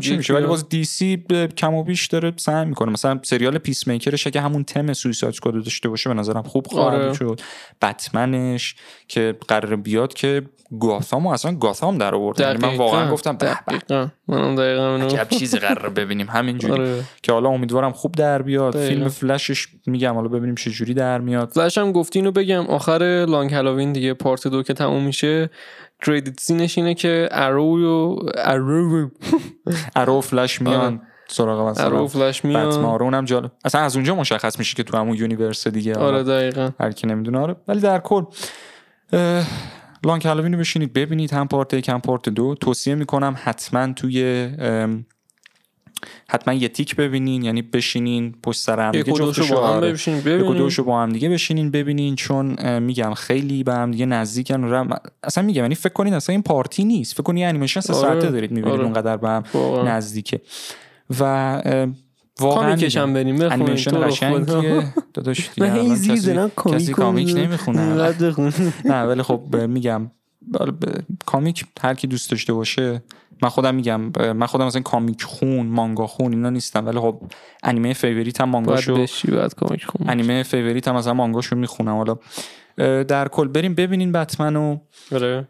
[0.00, 0.46] چی میشه ولی.
[0.46, 1.24] باز دی سی
[1.56, 5.54] کم و بیش داره سعی می‌کنه مثلا سریال Peacemaker ش اگه همون theme Suicide Squad
[5.54, 7.12] داشته باشه به نظرم خوب خواهد آره.
[7.12, 7.40] شد
[7.82, 8.74] بتمنش
[9.08, 10.42] که قرار بیاد که
[10.80, 12.40] گاثام اصلا گاثام در آورد.
[12.40, 12.76] یعنی من.
[12.76, 13.58] واقعا گفتم به
[13.88, 14.10] به.
[14.28, 16.26] منم دقیقا عجب چیزی قرار ببینیم.
[16.30, 16.72] همینجوری.
[16.72, 17.02] آره.
[17.22, 18.72] که حالا امیدوارم خوب در بیاد.
[18.72, 18.88] دقیقاً.
[18.88, 21.48] فیلم فلشش میگم حالا ببینیم چه جوری در میاد.
[21.48, 22.66] فلش هم گفتی اینو بگم.
[22.66, 25.50] آخر Long Halloween دیگه part دو که تموم میشه
[26.06, 29.10] credit scene ش اینه که ارو و ارو
[29.96, 31.00] ارو و فلش میان آره.
[31.28, 32.84] سراغ ارو مثلا و فلش میان.
[32.84, 35.94] آره اونم جالب اصلا از اونجا مشخص میشه که تو همون universe دیگه.
[35.94, 36.70] آره دقیقا.
[36.80, 37.38] هر کی نمی‌دونه.
[37.38, 38.22] آره ولی در کل
[40.06, 44.48] لانگ هالووین رو بشینید ببینید هم پارت یک هم پارت دو توصیه می‌کنم حتما توی
[46.28, 49.92] حتما یه تیک ببینین یعنی بشینین پشت سر هم دیگه جفتشو، با هم آره.
[50.32, 55.44] دوشو با هم دیگه بشینین ببینین چون میگم خیلی به هم دیگه نزدیکن رم- اصلا
[55.44, 58.30] میگم یعنی فکر کنید اصلا این پارتی نیست فکر کنید یه انیمیشن سه آره، ساعته
[58.30, 58.84] دارید می‌بینید آره.
[58.84, 59.96] اونقدر به هم واقعا.
[59.96, 60.40] نزدیکه
[61.20, 61.62] و
[62.40, 62.62] واقعا
[63.06, 63.36] میگم، بریم.
[63.36, 66.34] بخونیم انیمیشن قشنگیه داداش من هی الان زیر
[66.74, 67.80] کسی- comic نمی‌خونه.
[68.84, 70.10] نه ولی خب میگم
[71.26, 73.02] comic هر کی دوست داشته باشه
[73.42, 74.00] من خودم میگم
[74.32, 76.86] من خودم مثلا comic خون مانگا خون اینا نیستم.
[76.86, 77.20] ولی خب
[77.62, 81.96] انیمه favorite هم باید مانگاشو بشی باید comic خون انیمه favorite هم مثلا مانگاشو می‌خونم.
[81.96, 82.16] حالا
[82.78, 83.48] در کل.
[83.48, 84.78] بریم ببینین بتمن و
[85.12, 85.48] آره.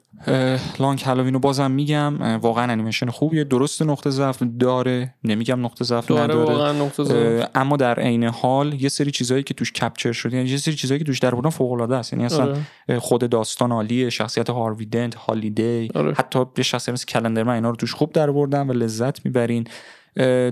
[0.78, 2.39] Long Halloween رو بازم میگم.
[2.43, 3.45] واقعا انیمیشن خوبیه.
[3.45, 5.14] درست نقطه ضعف داره.
[5.24, 6.55] نمیگم نقطه ضعف داره نداره.
[6.55, 10.57] واقعا نقطه اما در عین حال یه سری چیزهایی که توش capture شده یعنی یه
[10.57, 12.12] سری چیزهایی که توش در بودن فوق العاده است.
[12.12, 12.57] یعنی اصلا
[12.89, 12.99] آره.
[12.99, 16.14] خود داستان عالیه شخصیت هاروی دنت هالیدی آره.
[16.14, 19.66] حتی یه شخصیت مثل کلندرمن اینا رو توش خوب در بردن و لذت می‌برین.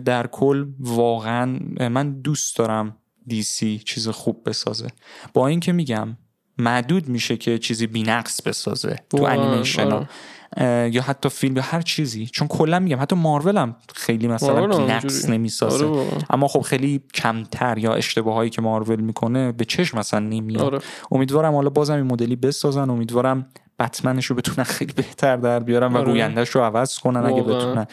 [0.04, 1.58] در کل واقعا
[1.88, 2.96] من دوست دارم
[3.26, 4.86] دی سی چیز خوب بسازه.
[5.34, 6.16] با اینکه میگم
[6.58, 9.92] معدود میشه که چیزی بینقص بسازه تو واقعاً، انیمیشن.
[9.92, 10.08] آره.
[10.92, 14.86] یا حتی فیلم یا هر چیزی چون کلا میگم حتی مارول هم خیلی مثلا هم
[14.86, 15.28] بینقص.
[15.28, 16.06] نمی‌سازه آره.
[16.30, 20.78] اما خب خیلی کمتر یا اشتباهایی که مارول می‌کنه به چشم مثلا نمیاد آره
[21.10, 23.46] امیدوارم حالا بازم این مدلی بسازن امیدوارم
[23.78, 26.06] بتمنش رو بتونن خیلی بهتر در بیارن و آره.
[26.06, 27.42] گویندهش رو عوض کنن اگه.
[27.42, 27.86] بتونن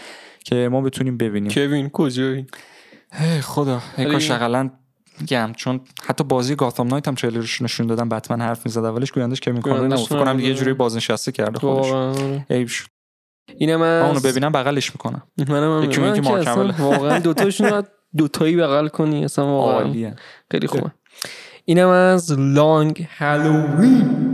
[0.46, 2.48] که ما بتونیم ببینیم کوین کجایی
[3.42, 4.70] خدا ای کاش اقلا
[5.20, 8.86] میگم چون حتی بازی گاتام نایت هم تریلرش نشون دادن بتمن حرف می‌زد.
[8.86, 10.08] اولش گویندش که می‌کنه نبود.
[10.08, 10.54] فکر کنم یه.
[10.54, 12.16] جوری بازنشسته کرده خودش.
[12.50, 12.88] عیب شد.
[13.58, 15.22] اینم من اونو ببینم بغلش می‌کنم.
[15.48, 16.82] منم یکی من که اصلا اوله.
[16.82, 17.86] واقعا دوتاشون رو باید
[18.18, 20.14] دوتایی بغل کنی اصلا واقعا
[20.52, 20.92] خیلی خوبه.
[21.66, 24.31] اینم از لانگ هالووین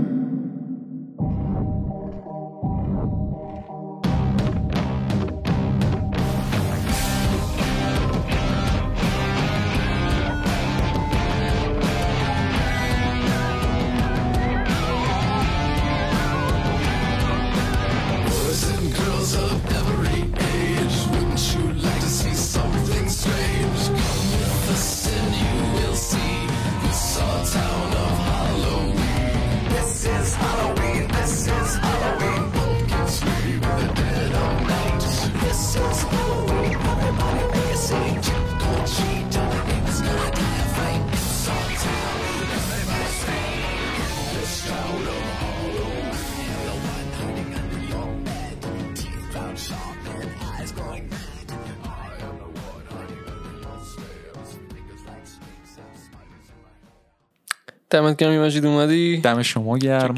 [59.21, 60.15] دم شما گرم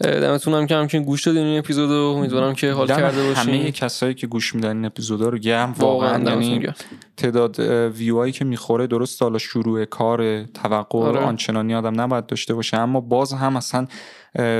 [0.00, 3.70] اه، دمتون هم که همچنین گوش دادین این اپیزودو امیدوارم که حال کرده همه باشین
[3.70, 6.68] کسایی که گوش میدن این اپیزودا رو گرم واقعا واقعا یعنی.
[7.16, 11.20] تعداد اه، ویوهایی که می‌خوره درست حالا شروع کار توقع آره.
[11.20, 13.86] آنچنانی آدم نباید داشته باشه اما باز هم اصلا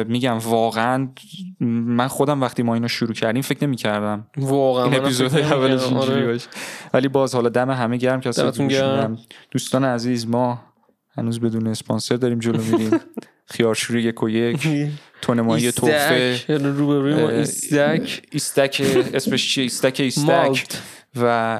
[0.09, 1.09] میگم واقعا
[1.61, 5.83] من خودم وقتی ما اینو شروع کردیم فکر نمی‌کردم واقعا این اپیزود اولش.
[5.83, 6.27] اینجوری آره.
[6.27, 6.49] باشه
[6.95, 9.09] ولی باز حالا دم همه گرم کسایی که
[9.51, 10.74] دوستان عزیز ما
[11.19, 12.91] هنوز بدون اسپانسر داریم جلو میریم.
[13.47, 14.69] خیارشوری یک و یک
[15.21, 18.23] تن ماهی تحفه روبروی ما ایستک.
[18.31, 18.83] ایستک
[19.15, 20.67] اسمش چیه؟ ایستک ایستک.
[21.17, 21.59] و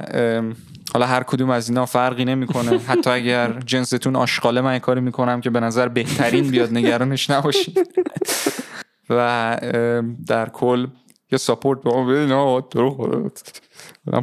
[0.93, 2.77] حالا هر کدوم از اینا فرقی نمی‌کنه.
[2.77, 7.79] حتی اگر جنستون آشغاله من یه کاری می‌کنم که به نظر بهترین بیاد نگرانش نباشید
[9.09, 9.57] و
[10.27, 10.87] در کل
[11.31, 12.31] یه support به ما بدین.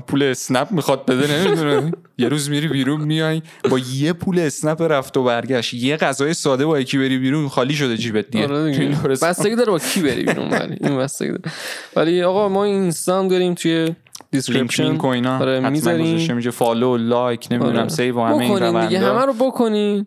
[0.07, 1.93] پول اسنپ می‌خواد بده نمی‌دونه.
[2.19, 3.43] یه روز میری بیرون میای.
[3.71, 5.75] با یه پول اسنپ رفت و برگشت.
[5.75, 8.45] یه غذای ساده با یکی بری بیرون خالی شده جیبت دیگه.
[8.45, 9.31] آره این دورستان.
[9.31, 11.43] بستگی داره با کی بری بیرون ولی؟ این بستگی داره.
[11.97, 13.95] ولی آقا ما اینستا هم داریم توی
[14.31, 16.37] description اینا آره، می‌ذاریم.
[16.37, 17.89] میشه follow like نمی‌دونم آره.
[17.89, 18.99] save و همه این دیگه.
[18.99, 20.07] همه رو بکنین.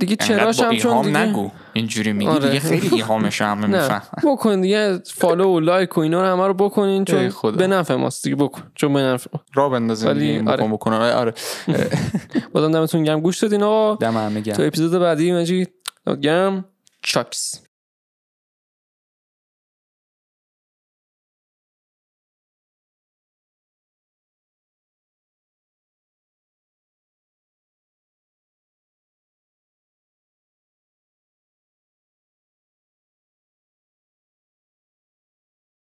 [0.00, 1.50] دیگه چراش هم چون دیگه نگو.
[1.72, 2.48] اینجوری میگی آره.
[2.48, 3.54] دیگه خیلی ایهامش نه.
[3.66, 4.02] میفهم.
[4.24, 7.56] بکنین دیگه follow و like و اینا رو همه رو بکنین چون خدا.
[7.56, 8.62] به نفع ماست دیگه بکن.
[8.74, 9.30] چون به نفع.
[9.54, 10.56] را بندازیم ولی آره.
[10.56, 11.14] بکن بکنن آره.
[11.14, 11.34] آره.
[12.52, 13.20] بازم دمتون گرم.
[13.20, 13.94] گوش دادین آقا.
[13.94, 15.70] دم همه‌تون گرم اپیزود بعدی مجید.
[16.22, 16.64] گرم
[17.02, 17.62] چاکس.